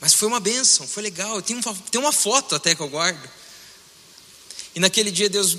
Mas 0.00 0.14
foi 0.14 0.28
uma 0.28 0.40
bênção, 0.40 0.86
foi 0.86 1.02
legal. 1.02 1.42
Tem 1.42 1.56
uma, 1.56 1.74
tem 1.90 2.00
uma 2.00 2.12
foto 2.12 2.54
até 2.54 2.74
que 2.74 2.80
eu 2.80 2.88
guardo. 2.88 3.28
E 4.74 4.80
naquele 4.80 5.10
dia 5.10 5.28
Deus 5.28 5.56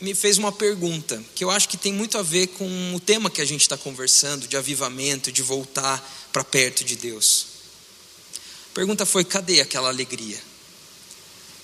me 0.00 0.14
fez 0.14 0.38
uma 0.38 0.52
pergunta 0.52 1.22
que 1.34 1.42
eu 1.42 1.50
acho 1.50 1.68
que 1.68 1.76
tem 1.76 1.92
muito 1.92 2.18
a 2.18 2.22
ver 2.22 2.48
com 2.48 2.94
o 2.94 3.00
tema 3.00 3.30
que 3.30 3.40
a 3.40 3.44
gente 3.44 3.62
está 3.62 3.76
conversando, 3.76 4.46
de 4.46 4.56
avivamento, 4.56 5.32
de 5.32 5.42
voltar 5.42 6.00
para 6.32 6.44
perto 6.44 6.84
de 6.84 6.96
Deus. 6.96 7.46
A 8.70 8.74
pergunta 8.74 9.06
foi: 9.06 9.24
cadê 9.24 9.60
aquela 9.60 9.88
alegria? 9.88 10.40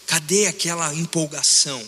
Cadê 0.07 0.47
aquela 0.47 0.93
empolgação? 0.95 1.83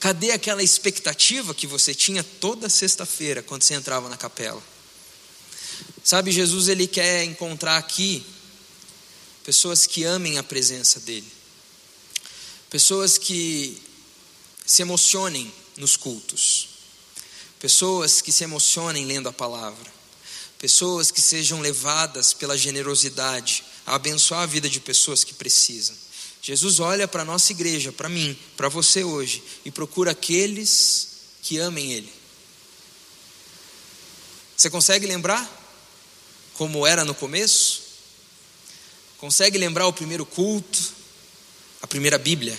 Cadê 0.00 0.30
aquela 0.30 0.62
expectativa 0.62 1.54
que 1.54 1.66
você 1.66 1.94
tinha 1.94 2.22
toda 2.22 2.68
sexta-feira 2.68 3.42
quando 3.42 3.62
você 3.62 3.74
entrava 3.74 4.08
na 4.08 4.16
capela? 4.16 4.62
Sabe, 6.04 6.30
Jesus 6.30 6.68
ele 6.68 6.86
quer 6.86 7.24
encontrar 7.24 7.76
aqui 7.76 8.24
pessoas 9.48 9.86
que 9.86 10.04
amem 10.04 10.36
a 10.36 10.42
presença 10.42 11.00
dEle, 11.00 11.32
pessoas 12.68 13.16
que 13.16 13.80
se 14.66 14.82
emocionem 14.82 15.50
nos 15.74 15.96
cultos, 15.96 16.68
pessoas 17.58 18.20
que 18.20 18.30
se 18.30 18.44
emocionem 18.44 19.06
lendo 19.06 19.26
a 19.26 19.32
palavra, 19.32 19.90
pessoas 20.58 21.10
que 21.10 21.22
sejam 21.22 21.62
levadas 21.62 22.34
pela 22.34 22.58
generosidade 22.58 23.64
a 23.86 23.94
abençoar 23.94 24.42
a 24.42 24.46
vida 24.46 24.68
de 24.68 24.80
pessoas 24.80 25.24
que 25.24 25.32
precisam. 25.32 25.96
Jesus 26.42 26.78
olha 26.78 27.08
para 27.08 27.22
a 27.22 27.24
nossa 27.24 27.50
igreja, 27.50 27.90
para 27.90 28.10
mim, 28.10 28.38
para 28.54 28.68
você 28.68 29.02
hoje, 29.02 29.42
e 29.64 29.70
procura 29.70 30.10
aqueles 30.10 31.08
que 31.42 31.56
amem 31.56 31.94
Ele. 31.94 32.12
Você 34.54 34.68
consegue 34.68 35.06
lembrar 35.06 35.50
como 36.52 36.86
era 36.86 37.02
no 37.02 37.14
começo? 37.14 37.87
Consegue 39.18 39.58
lembrar 39.58 39.86
o 39.88 39.92
primeiro 39.92 40.24
culto, 40.24 40.78
a 41.82 41.86
primeira 41.88 42.16
Bíblia? 42.16 42.58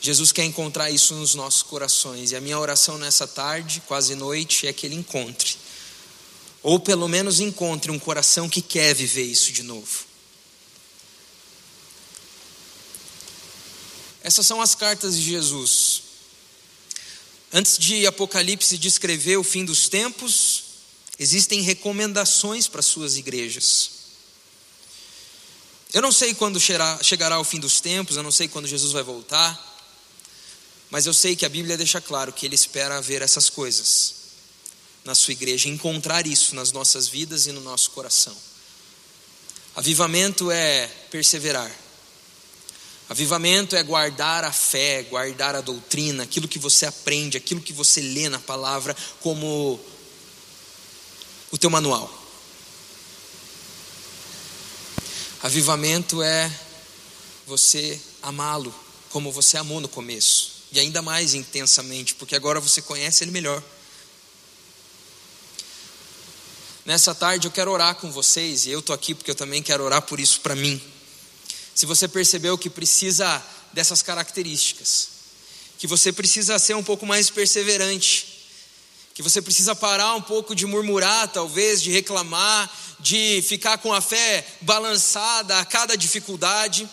Jesus 0.00 0.30
quer 0.30 0.44
encontrar 0.44 0.90
isso 0.92 1.12
nos 1.14 1.34
nossos 1.34 1.64
corações, 1.64 2.30
e 2.30 2.36
a 2.36 2.40
minha 2.40 2.58
oração 2.58 2.96
nessa 2.96 3.26
tarde, 3.26 3.82
quase 3.88 4.14
noite, 4.14 4.66
é 4.68 4.72
que 4.72 4.86
Ele 4.86 4.94
encontre, 4.94 5.56
ou 6.62 6.78
pelo 6.78 7.08
menos 7.08 7.40
encontre 7.40 7.90
um 7.90 7.98
coração 7.98 8.48
que 8.48 8.62
quer 8.62 8.94
viver 8.94 9.24
isso 9.24 9.50
de 9.50 9.64
novo. 9.64 10.04
Essas 14.22 14.46
são 14.46 14.62
as 14.62 14.74
cartas 14.74 15.16
de 15.16 15.22
Jesus. 15.22 16.02
Antes 17.52 17.76
de 17.76 18.06
Apocalipse 18.06 18.78
descrever 18.78 19.36
o 19.36 19.42
fim 19.42 19.64
dos 19.64 19.88
tempos, 19.88 20.69
Existem 21.20 21.60
recomendações 21.60 22.66
para 22.66 22.80
suas 22.80 23.18
igrejas. 23.18 23.90
Eu 25.92 26.00
não 26.00 26.10
sei 26.10 26.32
quando 26.32 26.58
chegará 26.58 27.38
o 27.38 27.44
fim 27.44 27.60
dos 27.60 27.78
tempos, 27.78 28.16
eu 28.16 28.22
não 28.22 28.30
sei 28.30 28.48
quando 28.48 28.66
Jesus 28.66 28.90
vai 28.90 29.02
voltar, 29.02 29.54
mas 30.88 31.04
eu 31.04 31.12
sei 31.12 31.36
que 31.36 31.44
a 31.44 31.48
Bíblia 31.50 31.76
deixa 31.76 32.00
claro 32.00 32.32
que 32.32 32.46
Ele 32.46 32.54
espera 32.54 33.02
ver 33.02 33.20
essas 33.20 33.50
coisas 33.50 34.14
na 35.04 35.14
sua 35.14 35.32
igreja, 35.32 35.68
encontrar 35.68 36.26
isso 36.26 36.54
nas 36.54 36.72
nossas 36.72 37.06
vidas 37.06 37.46
e 37.46 37.52
no 37.52 37.60
nosso 37.60 37.90
coração. 37.90 38.36
Avivamento 39.76 40.50
é 40.50 40.86
perseverar. 41.10 41.70
Avivamento 43.10 43.76
é 43.76 43.82
guardar 43.82 44.42
a 44.42 44.52
fé, 44.52 45.02
guardar 45.02 45.54
a 45.54 45.60
doutrina, 45.60 46.22
aquilo 46.22 46.48
que 46.48 46.58
você 46.58 46.86
aprende, 46.86 47.36
aquilo 47.36 47.60
que 47.60 47.74
você 47.74 48.00
lê 48.00 48.30
na 48.30 48.38
palavra 48.38 48.96
como 49.20 49.78
o 51.50 51.58
teu 51.58 51.70
manual. 51.70 52.12
Avivamento 55.42 56.22
é 56.22 56.50
você 57.46 58.00
amá-lo 58.22 58.74
como 59.08 59.32
você 59.32 59.56
amou 59.56 59.80
no 59.80 59.88
começo, 59.88 60.64
e 60.70 60.78
ainda 60.78 61.02
mais 61.02 61.34
intensamente, 61.34 62.14
porque 62.14 62.36
agora 62.36 62.60
você 62.60 62.80
conhece 62.80 63.24
ele 63.24 63.32
melhor. 63.32 63.62
Nessa 66.84 67.14
tarde 67.14 67.46
eu 67.46 67.50
quero 67.50 67.70
orar 67.70 67.96
com 67.96 68.10
vocês, 68.12 68.66
e 68.66 68.70
eu 68.70 68.78
estou 68.78 68.94
aqui 68.94 69.14
porque 69.14 69.30
eu 69.30 69.34
também 69.34 69.62
quero 69.62 69.82
orar 69.82 70.02
por 70.02 70.20
isso 70.20 70.40
para 70.40 70.54
mim. 70.54 70.80
Se 71.74 71.86
você 71.86 72.06
percebeu 72.06 72.56
que 72.56 72.70
precisa 72.70 73.42
dessas 73.72 74.02
características, 74.02 75.08
que 75.78 75.86
você 75.86 76.12
precisa 76.12 76.58
ser 76.58 76.76
um 76.76 76.84
pouco 76.84 77.06
mais 77.06 77.30
perseverante, 77.30 78.29
que 79.14 79.22
você 79.22 79.42
precisa 79.42 79.74
parar 79.74 80.14
um 80.14 80.22
pouco 80.22 80.54
de 80.54 80.66
murmurar, 80.66 81.28
talvez, 81.28 81.82
de 81.82 81.90
reclamar, 81.90 82.70
de 83.00 83.42
ficar 83.42 83.78
com 83.78 83.92
a 83.92 84.00
fé 84.00 84.46
balançada 84.60 85.58
a 85.58 85.64
cada 85.64 85.96
dificuldade. 85.96 86.88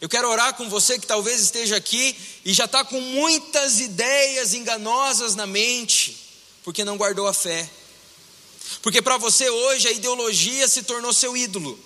Eu 0.00 0.08
quero 0.08 0.28
orar 0.28 0.54
com 0.54 0.68
você 0.68 0.98
que 0.98 1.06
talvez 1.06 1.40
esteja 1.40 1.76
aqui 1.76 2.16
e 2.44 2.52
já 2.52 2.64
está 2.64 2.84
com 2.84 3.00
muitas 3.00 3.80
ideias 3.80 4.52
enganosas 4.52 5.34
na 5.34 5.46
mente, 5.46 6.16
porque 6.62 6.84
não 6.84 6.96
guardou 6.96 7.26
a 7.26 7.32
fé. 7.32 7.68
Porque 8.82 9.00
para 9.00 9.16
você 9.16 9.48
hoje 9.48 9.88
a 9.88 9.92
ideologia 9.92 10.68
se 10.68 10.82
tornou 10.82 11.12
seu 11.12 11.36
ídolo. 11.36 11.78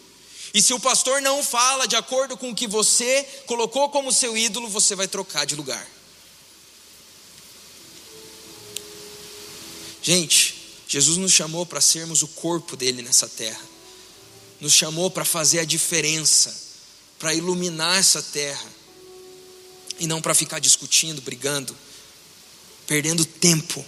E 0.54 0.62
se 0.62 0.72
o 0.72 0.80
pastor 0.80 1.20
não 1.20 1.42
fala 1.42 1.86
de 1.86 1.94
acordo 1.94 2.36
com 2.36 2.50
o 2.50 2.54
que 2.54 2.66
você 2.66 3.22
colocou 3.46 3.90
como 3.90 4.10
seu 4.10 4.36
ídolo, 4.36 4.68
você 4.68 4.94
vai 4.96 5.06
trocar 5.06 5.44
de 5.44 5.54
lugar. 5.54 5.86
Gente, 10.02 10.54
Jesus 10.88 11.16
nos 11.18 11.32
chamou 11.32 11.66
para 11.66 11.80
sermos 11.80 12.22
o 12.22 12.28
corpo 12.28 12.76
dele 12.76 13.02
nessa 13.02 13.28
terra. 13.28 13.60
Nos 14.60 14.72
chamou 14.72 15.10
para 15.10 15.24
fazer 15.24 15.60
a 15.60 15.64
diferença, 15.64 16.54
para 17.18 17.34
iluminar 17.34 17.98
essa 17.98 18.22
terra. 18.22 18.66
E 20.00 20.06
não 20.06 20.22
para 20.22 20.34
ficar 20.34 20.60
discutindo, 20.60 21.20
brigando, 21.20 21.76
perdendo 22.86 23.24
tempo. 23.24 23.84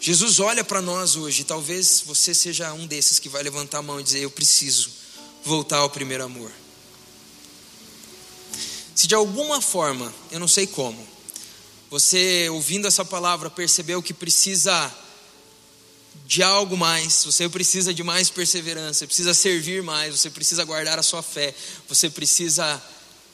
Jesus 0.00 0.40
olha 0.40 0.64
para 0.64 0.80
nós 0.80 1.16
hoje, 1.16 1.44
talvez 1.44 2.02
você 2.06 2.32
seja 2.32 2.72
um 2.72 2.86
desses 2.86 3.18
que 3.18 3.28
vai 3.28 3.42
levantar 3.42 3.78
a 3.78 3.82
mão 3.82 4.00
e 4.00 4.02
dizer: 4.02 4.20
Eu 4.20 4.30
preciso 4.30 4.90
voltar 5.44 5.78
ao 5.78 5.90
primeiro 5.90 6.24
amor. 6.24 6.50
Se 8.94 9.06
de 9.06 9.14
alguma 9.14 9.60
forma, 9.60 10.12
eu 10.30 10.40
não 10.40 10.48
sei 10.48 10.66
como, 10.66 11.06
você 11.90 12.48
ouvindo 12.50 12.86
essa 12.86 13.04
palavra 13.04 13.48
percebeu 13.48 14.02
que 14.02 14.12
precisa 14.12 14.94
de 16.26 16.42
algo 16.42 16.76
mais, 16.76 17.24
você 17.24 17.48
precisa 17.48 17.94
de 17.94 18.02
mais 18.02 18.28
perseverança, 18.28 18.98
você 18.98 19.06
precisa 19.06 19.32
servir 19.32 19.82
mais, 19.82 20.18
você 20.18 20.28
precisa 20.28 20.64
guardar 20.64 20.98
a 20.98 21.02
sua 21.02 21.22
fé, 21.22 21.54
você 21.88 22.10
precisa 22.10 22.82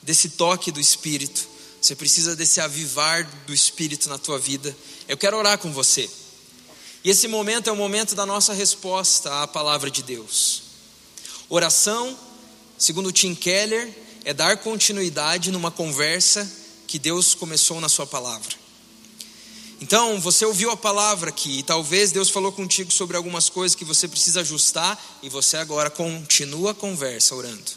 desse 0.01 0.29
toque 0.29 0.71
do 0.71 0.79
Espírito, 0.79 1.45
você 1.81 1.93
precisa 1.95 2.35
desse 2.35 2.61
avivar 2.61 3.29
do 3.45 3.53
Espírito 3.53 4.07
na 4.07 4.17
tua 4.17 4.39
vida. 4.39 4.75
Eu 5.07 5.17
quero 5.17 5.35
orar 5.37 5.57
com 5.57 5.73
você. 5.73 6.09
E 7.03 7.09
esse 7.09 7.27
momento 7.27 7.69
é 7.69 7.73
o 7.73 7.75
momento 7.75 8.15
da 8.15 8.25
nossa 8.25 8.53
resposta 8.53 9.43
à 9.43 9.47
palavra 9.47 9.91
de 9.91 10.01
Deus. 10.01 10.63
Oração, 11.49 12.17
segundo 12.77 13.11
Tim 13.11 13.35
Keller, 13.35 13.93
é 14.23 14.33
dar 14.33 14.57
continuidade 14.57 15.51
numa 15.51 15.69
conversa 15.69 16.49
que 16.95 16.99
Deus 16.99 17.35
começou 17.35 17.81
na 17.81 17.89
Sua 17.89 18.07
palavra. 18.07 18.55
Então, 19.81 20.17
você 20.21 20.45
ouviu 20.45 20.71
a 20.71 20.77
palavra 20.77 21.29
aqui, 21.29 21.59
e 21.59 21.63
talvez 21.63 22.13
Deus 22.13 22.29
falou 22.29 22.53
contigo 22.53 22.89
sobre 22.89 23.17
algumas 23.17 23.49
coisas 23.49 23.75
que 23.75 23.83
você 23.83 24.07
precisa 24.07 24.39
ajustar, 24.39 24.97
e 25.21 25.27
você 25.27 25.57
agora 25.57 25.89
continua 25.89 26.71
a 26.71 26.73
conversa 26.73 27.35
orando. 27.35 27.69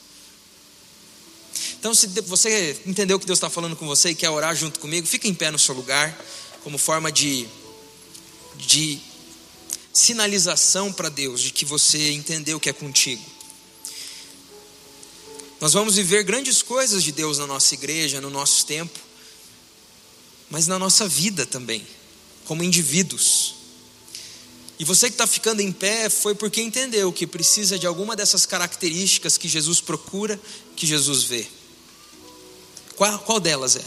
Então, 1.81 1.93
se 1.93 2.07
você 2.07 2.81
entendeu 2.87 3.19
que 3.19 3.27
Deus 3.27 3.39
está 3.39 3.51
falando 3.51 3.75
com 3.75 3.89
você 3.89 4.11
e 4.11 4.15
quer 4.15 4.31
orar 4.31 4.55
junto 4.55 4.79
comigo, 4.79 5.05
fica 5.05 5.27
em 5.27 5.35
pé 5.35 5.51
no 5.51 5.59
seu 5.59 5.75
lugar, 5.75 6.17
como 6.63 6.79
forma 6.79 7.11
de, 7.11 7.49
de 8.55 9.01
sinalização 9.93 10.93
para 10.93 11.09
Deus 11.09 11.41
de 11.41 11.51
que 11.51 11.65
você 11.65 12.13
entendeu 12.13 12.61
que 12.61 12.69
é 12.69 12.73
contigo. 12.73 13.25
Nós 15.61 15.73
vamos 15.73 15.97
viver 15.97 16.23
grandes 16.23 16.63
coisas 16.63 17.03
de 17.03 17.11
Deus 17.11 17.37
na 17.39 17.49
nossa 17.49 17.75
igreja, 17.75 18.21
no 18.21 18.31
nosso 18.31 18.65
tempo, 18.65 19.08
mas 20.51 20.67
na 20.67 20.79
nossa 20.79 21.07
vida 21.07 21.45
também, 21.45 21.87
como 22.45 22.63
indivíduos. 22.63 23.55
E 24.79 24.85
você 24.85 25.09
que 25.09 25.15
está 25.15 25.27
ficando 25.27 25.61
em 25.61 25.73
pé 25.73 26.09
foi 26.09 26.35
porque 26.35 26.61
entendeu 26.61 27.13
que 27.13 27.27
precisa 27.27 27.79
de 27.79 27.87
alguma 27.87 28.15
dessas 28.15 28.47
características 28.47 29.37
que 29.37 29.49
Jesus 29.49 29.81
procura, 29.81 30.41
que 30.77 30.87
Jesus 30.87 31.25
vê. 31.25 31.47
Qual, 32.95 33.19
qual 33.21 33.41
delas 33.41 33.77
é? 33.77 33.85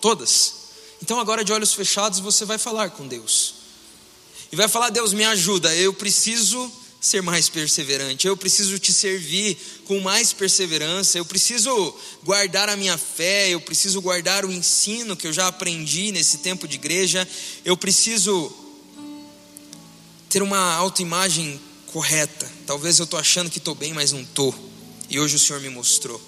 Todas. 0.00 0.54
Então, 1.02 1.20
agora 1.20 1.44
de 1.44 1.52
olhos 1.52 1.74
fechados, 1.74 2.18
você 2.20 2.44
vai 2.44 2.58
falar 2.58 2.90
com 2.90 3.06
Deus 3.06 3.54
e 4.52 4.56
vai 4.56 4.68
falar: 4.68 4.90
Deus, 4.90 5.12
me 5.12 5.24
ajuda, 5.24 5.74
eu 5.76 5.92
preciso 5.92 6.70
ser 7.00 7.22
mais 7.22 7.48
perseverante, 7.48 8.26
eu 8.26 8.36
preciso 8.36 8.78
te 8.78 8.92
servir 8.92 9.56
com 9.86 10.00
mais 10.00 10.32
perseverança, 10.32 11.16
eu 11.16 11.24
preciso 11.24 11.94
guardar 12.22 12.68
a 12.68 12.76
minha 12.76 12.98
fé, 12.98 13.48
eu 13.48 13.60
preciso 13.60 14.02
guardar 14.02 14.44
o 14.44 14.52
ensino 14.52 15.16
que 15.16 15.26
eu 15.26 15.32
já 15.32 15.46
aprendi 15.46 16.12
nesse 16.12 16.38
tempo 16.38 16.68
de 16.68 16.76
igreja, 16.76 17.26
eu 17.64 17.76
preciso 17.76 18.52
ter 20.28 20.42
uma 20.42 20.74
autoimagem 20.74 21.60
correta. 21.86 22.50
Talvez 22.66 22.98
eu 22.98 23.04
estou 23.04 23.18
achando 23.18 23.50
que 23.50 23.58
estou 23.58 23.74
bem, 23.74 23.92
mas 23.92 24.12
não 24.12 24.20
estou. 24.20 24.54
E 25.08 25.18
hoje 25.18 25.36
o 25.36 25.38
Senhor 25.38 25.60
me 25.60 25.70
mostrou. 25.70 26.20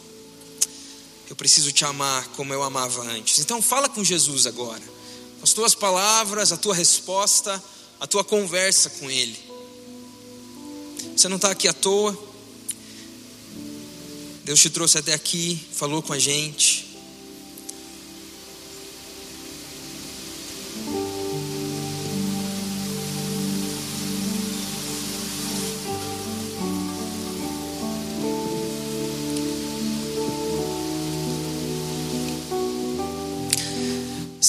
Eu 1.31 1.37
preciso 1.37 1.71
te 1.71 1.85
amar 1.85 2.27
como 2.29 2.53
eu 2.53 2.63
amava 2.63 3.03
antes. 3.03 3.39
Então 3.39 3.63
fala 3.63 3.89
com 3.89 4.03
Jesus 4.03 4.47
agora. 4.47 4.83
As 5.43 5.53
tuas 5.53 5.75
palavras, 5.75 6.51
a 6.51 6.57
tua 6.57 6.75
resposta 6.75 7.63
a 8.03 8.07
tua 8.09 8.25
conversa 8.25 8.91
com 8.91 9.09
Ele. 9.09 9.39
Você 11.17 11.29
não 11.29 11.37
está 11.37 11.51
aqui 11.51 11.69
à 11.69 11.73
toa. 11.73 12.17
Deus 14.45 14.61
te 14.61 14.71
trouxe 14.71 14.99
até 14.99 15.15
aqui, 15.15 15.61
falou 15.73 16.03
com 16.03 16.13
a 16.13 16.19
gente. 16.19 16.93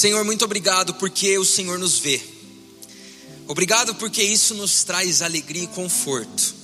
Senhor, 0.03 0.25
muito 0.25 0.43
obrigado 0.43 0.95
porque 0.95 1.37
o 1.37 1.45
Senhor 1.45 1.79
nos 1.79 1.97
vê. 1.97 2.32
Obrigado 3.53 3.93
porque 3.93 4.23
isso 4.23 4.55
nos 4.55 4.83
traz 4.83 5.21
alegria 5.21 5.65
e 5.65 5.67
conforto. 5.67 6.55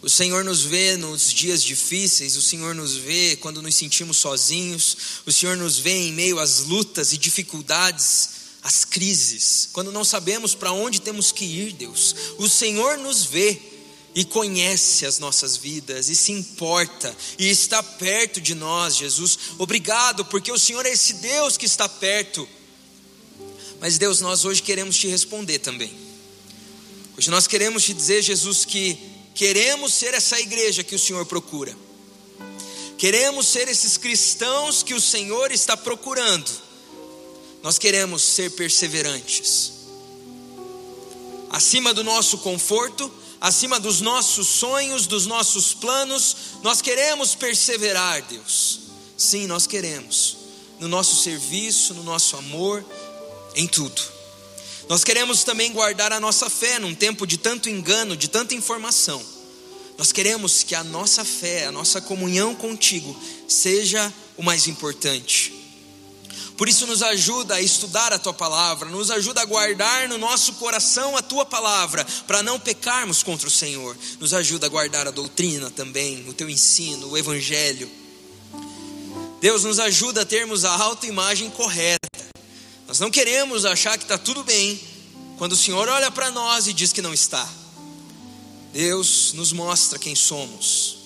O 0.00 0.08
Senhor 0.08 0.44
nos 0.44 0.62
vê 0.62 0.96
nos 0.96 1.32
dias 1.32 1.60
difíceis, 1.60 2.36
o 2.36 2.42
Senhor 2.42 2.76
nos 2.76 2.94
vê 2.94 3.34
quando 3.34 3.60
nos 3.60 3.74
sentimos 3.74 4.18
sozinhos, 4.18 4.96
o 5.26 5.32
Senhor 5.32 5.56
nos 5.56 5.78
vê 5.78 6.06
em 6.06 6.12
meio 6.12 6.38
às 6.38 6.60
lutas 6.60 7.12
e 7.12 7.18
dificuldades, 7.18 8.28
às 8.62 8.84
crises, 8.84 9.68
quando 9.72 9.90
não 9.90 10.04
sabemos 10.04 10.54
para 10.54 10.70
onde 10.70 11.00
temos 11.00 11.32
que 11.32 11.44
ir, 11.44 11.72
Deus. 11.72 12.14
O 12.38 12.48
Senhor 12.48 12.98
nos 12.98 13.24
vê 13.24 13.60
e 14.14 14.24
conhece 14.24 15.04
as 15.04 15.18
nossas 15.18 15.56
vidas 15.56 16.08
e 16.08 16.14
se 16.14 16.30
importa 16.30 17.12
e 17.36 17.50
está 17.50 17.82
perto 17.82 18.40
de 18.40 18.54
nós, 18.54 18.96
Jesus. 18.96 19.36
Obrigado, 19.58 20.24
porque 20.26 20.52
o 20.52 20.58
Senhor 20.58 20.86
é 20.86 20.90
esse 20.90 21.14
Deus 21.14 21.56
que 21.56 21.66
está 21.66 21.88
perto. 21.88 22.48
Mas 23.80 23.98
Deus, 23.98 24.20
nós 24.20 24.44
hoje 24.44 24.62
queremos 24.62 24.96
te 24.96 25.08
responder 25.08 25.58
também. 25.58 26.01
Hoje 27.16 27.30
nós 27.30 27.46
queremos 27.46 27.84
te 27.84 27.92
dizer, 27.92 28.22
Jesus, 28.22 28.64
que 28.64 28.98
queremos 29.34 29.92
ser 29.92 30.14
essa 30.14 30.40
igreja 30.40 30.82
que 30.82 30.94
o 30.94 30.98
Senhor 30.98 31.26
procura. 31.26 31.76
Queremos 32.96 33.48
ser 33.48 33.68
esses 33.68 33.96
cristãos 33.96 34.82
que 34.82 34.94
o 34.94 35.00
Senhor 35.00 35.50
está 35.50 35.76
procurando. 35.76 36.50
Nós 37.62 37.78
queremos 37.78 38.22
ser 38.22 38.52
perseverantes. 38.52 39.72
Acima 41.50 41.92
do 41.92 42.02
nosso 42.02 42.38
conforto, 42.38 43.12
acima 43.40 43.78
dos 43.78 44.00
nossos 44.00 44.46
sonhos, 44.46 45.06
dos 45.06 45.26
nossos 45.26 45.74
planos, 45.74 46.36
nós 46.62 46.80
queremos 46.80 47.34
perseverar, 47.34 48.22
Deus. 48.22 48.80
Sim, 49.18 49.46
nós 49.46 49.66
queremos. 49.66 50.38
No 50.80 50.88
nosso 50.88 51.22
serviço, 51.22 51.92
no 51.92 52.02
nosso 52.02 52.36
amor, 52.36 52.84
em 53.54 53.68
tudo. 53.68 54.00
Nós 54.88 55.04
queremos 55.04 55.44
também 55.44 55.72
guardar 55.72 56.12
a 56.12 56.20
nossa 56.20 56.50
fé 56.50 56.78
num 56.78 56.94
tempo 56.94 57.26
de 57.26 57.38
tanto 57.38 57.68
engano, 57.68 58.16
de 58.16 58.28
tanta 58.28 58.54
informação. 58.54 59.22
Nós 59.96 60.12
queremos 60.12 60.62
que 60.62 60.74
a 60.74 60.82
nossa 60.82 61.24
fé, 61.24 61.66
a 61.66 61.72
nossa 61.72 62.00
comunhão 62.00 62.54
contigo 62.54 63.16
seja 63.46 64.12
o 64.36 64.42
mais 64.42 64.66
importante. 64.66 65.52
Por 66.56 66.68
isso, 66.68 66.86
nos 66.86 67.02
ajuda 67.02 67.54
a 67.54 67.60
estudar 67.60 68.12
a 68.12 68.18
tua 68.18 68.32
palavra, 68.32 68.88
nos 68.88 69.10
ajuda 69.10 69.40
a 69.40 69.44
guardar 69.44 70.08
no 70.08 70.18
nosso 70.18 70.54
coração 70.54 71.16
a 71.16 71.22
tua 71.22 71.44
palavra, 71.44 72.06
para 72.26 72.42
não 72.42 72.60
pecarmos 72.60 73.22
contra 73.22 73.48
o 73.48 73.50
Senhor. 73.50 73.96
Nos 74.20 74.34
ajuda 74.34 74.66
a 74.66 74.68
guardar 74.68 75.06
a 75.08 75.10
doutrina 75.10 75.70
também, 75.70 76.28
o 76.28 76.34
teu 76.34 76.48
ensino, 76.48 77.08
o 77.08 77.18
evangelho. 77.18 77.90
Deus 79.40 79.64
nos 79.64 79.80
ajuda 79.80 80.22
a 80.22 80.26
termos 80.26 80.64
a 80.64 80.70
autoimagem 80.70 81.50
correta 81.50 82.02
nós 82.92 83.00
não 83.00 83.10
queremos 83.10 83.64
achar 83.64 83.96
que 83.96 84.04
está 84.04 84.18
tudo 84.18 84.44
bem 84.44 84.78
quando 85.38 85.52
o 85.52 85.56
Senhor 85.56 85.88
olha 85.88 86.10
para 86.10 86.30
nós 86.30 86.66
e 86.66 86.74
diz 86.74 86.92
que 86.92 87.00
não 87.00 87.14
está. 87.14 87.50
Deus 88.70 89.32
nos 89.32 89.50
mostra 89.50 89.98
quem 89.98 90.14
somos, 90.14 90.98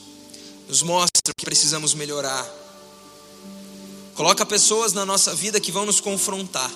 nos 0.66 0.82
mostra 0.82 1.32
que 1.38 1.44
precisamos 1.44 1.94
melhorar. 1.94 2.44
Coloca 4.16 4.44
pessoas 4.44 4.92
na 4.94 5.06
nossa 5.06 5.32
vida 5.32 5.60
que 5.60 5.70
vão 5.70 5.86
nos 5.86 6.00
confrontar 6.00 6.72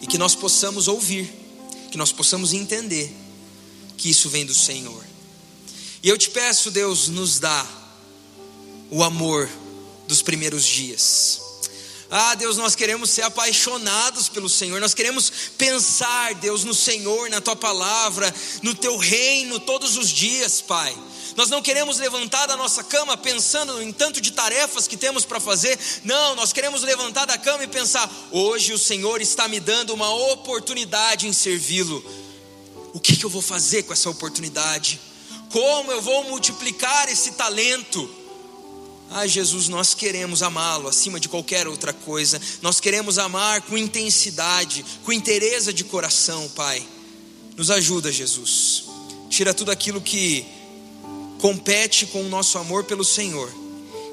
e 0.00 0.08
que 0.08 0.18
nós 0.18 0.34
possamos 0.34 0.88
ouvir, 0.88 1.32
que 1.92 1.96
nós 1.96 2.10
possamos 2.10 2.52
entender 2.52 3.14
que 3.96 4.10
isso 4.10 4.28
vem 4.28 4.44
do 4.44 4.54
Senhor. 4.54 5.06
E 6.02 6.08
eu 6.08 6.18
te 6.18 6.30
peço, 6.30 6.68
Deus, 6.68 7.06
nos 7.06 7.38
dá 7.38 7.64
o 8.90 9.04
amor 9.04 9.48
dos 10.08 10.20
primeiros 10.20 10.64
dias. 10.66 11.51
Ah, 12.14 12.34
Deus, 12.34 12.58
nós 12.58 12.74
queremos 12.74 13.08
ser 13.08 13.22
apaixonados 13.22 14.28
pelo 14.28 14.46
Senhor, 14.46 14.78
nós 14.78 14.92
queremos 14.92 15.32
pensar, 15.56 16.34
Deus, 16.34 16.62
no 16.62 16.74
Senhor, 16.74 17.30
na 17.30 17.40
tua 17.40 17.56
palavra, 17.56 18.32
no 18.60 18.74
teu 18.74 18.98
reino 18.98 19.58
todos 19.58 19.96
os 19.96 20.10
dias, 20.10 20.60
Pai. 20.60 20.94
Nós 21.36 21.48
não 21.48 21.62
queremos 21.62 21.96
levantar 21.96 22.44
da 22.44 22.54
nossa 22.54 22.84
cama 22.84 23.16
pensando 23.16 23.82
em 23.82 23.90
tanto 23.90 24.20
de 24.20 24.30
tarefas 24.32 24.86
que 24.86 24.94
temos 24.94 25.24
para 25.24 25.40
fazer. 25.40 25.78
Não, 26.04 26.34
nós 26.34 26.52
queremos 26.52 26.82
levantar 26.82 27.24
da 27.24 27.38
cama 27.38 27.64
e 27.64 27.66
pensar: 27.68 28.10
hoje 28.30 28.74
o 28.74 28.78
Senhor 28.78 29.22
está 29.22 29.48
me 29.48 29.58
dando 29.58 29.94
uma 29.94 30.10
oportunidade 30.32 31.26
em 31.26 31.32
servi-lo. 31.32 32.04
O 32.92 33.00
que, 33.00 33.16
que 33.16 33.24
eu 33.24 33.30
vou 33.30 33.40
fazer 33.40 33.84
com 33.84 33.94
essa 33.94 34.10
oportunidade? 34.10 35.00
Como 35.50 35.90
eu 35.90 36.02
vou 36.02 36.24
multiplicar 36.24 37.08
esse 37.08 37.32
talento? 37.32 38.21
Ah, 39.14 39.26
Jesus, 39.26 39.68
nós 39.68 39.92
queremos 39.92 40.42
amá-lo 40.42 40.88
acima 40.88 41.20
de 41.20 41.28
qualquer 41.28 41.68
outra 41.68 41.92
coisa. 41.92 42.40
Nós 42.62 42.80
queremos 42.80 43.18
amar 43.18 43.60
com 43.60 43.76
intensidade, 43.76 44.82
com 45.04 45.12
interesse 45.12 45.70
de 45.70 45.84
coração, 45.84 46.48
Pai. 46.56 46.82
Nos 47.54 47.70
ajuda, 47.70 48.10
Jesus. 48.10 48.84
Tira 49.28 49.52
tudo 49.52 49.70
aquilo 49.70 50.00
que 50.00 50.46
compete 51.38 52.06
com 52.06 52.22
o 52.22 52.28
nosso 52.30 52.56
amor 52.56 52.84
pelo 52.84 53.04
Senhor 53.04 53.52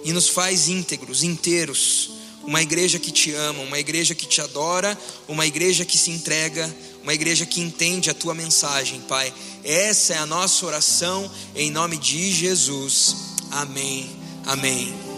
e 0.03 0.11
nos 0.11 0.27
faz 0.27 0.67
íntegros, 0.67 1.23
inteiros. 1.23 2.11
Uma 2.43 2.61
igreja 2.61 2.99
que 2.99 3.11
te 3.11 3.33
ama, 3.33 3.63
uma 3.63 3.79
igreja 3.79 4.13
que 4.13 4.27
te 4.27 4.41
adora, 4.41 4.99
uma 5.29 5.45
igreja 5.45 5.85
que 5.85 5.97
se 5.97 6.11
entrega, 6.11 6.75
uma 7.03 7.13
igreja 7.13 7.45
que 7.45 7.61
entende 7.61 8.09
a 8.09 8.13
tua 8.13 8.35
mensagem, 8.35 8.99
Pai. 9.01 9.33
Essa 9.63 10.15
é 10.15 10.17
a 10.17 10.25
nossa 10.25 10.65
oração 10.65 11.31
em 11.55 11.71
nome 11.71 11.97
de 11.97 12.33
Jesus. 12.33 13.15
Amém. 13.49 14.18
Amém. 14.45 15.08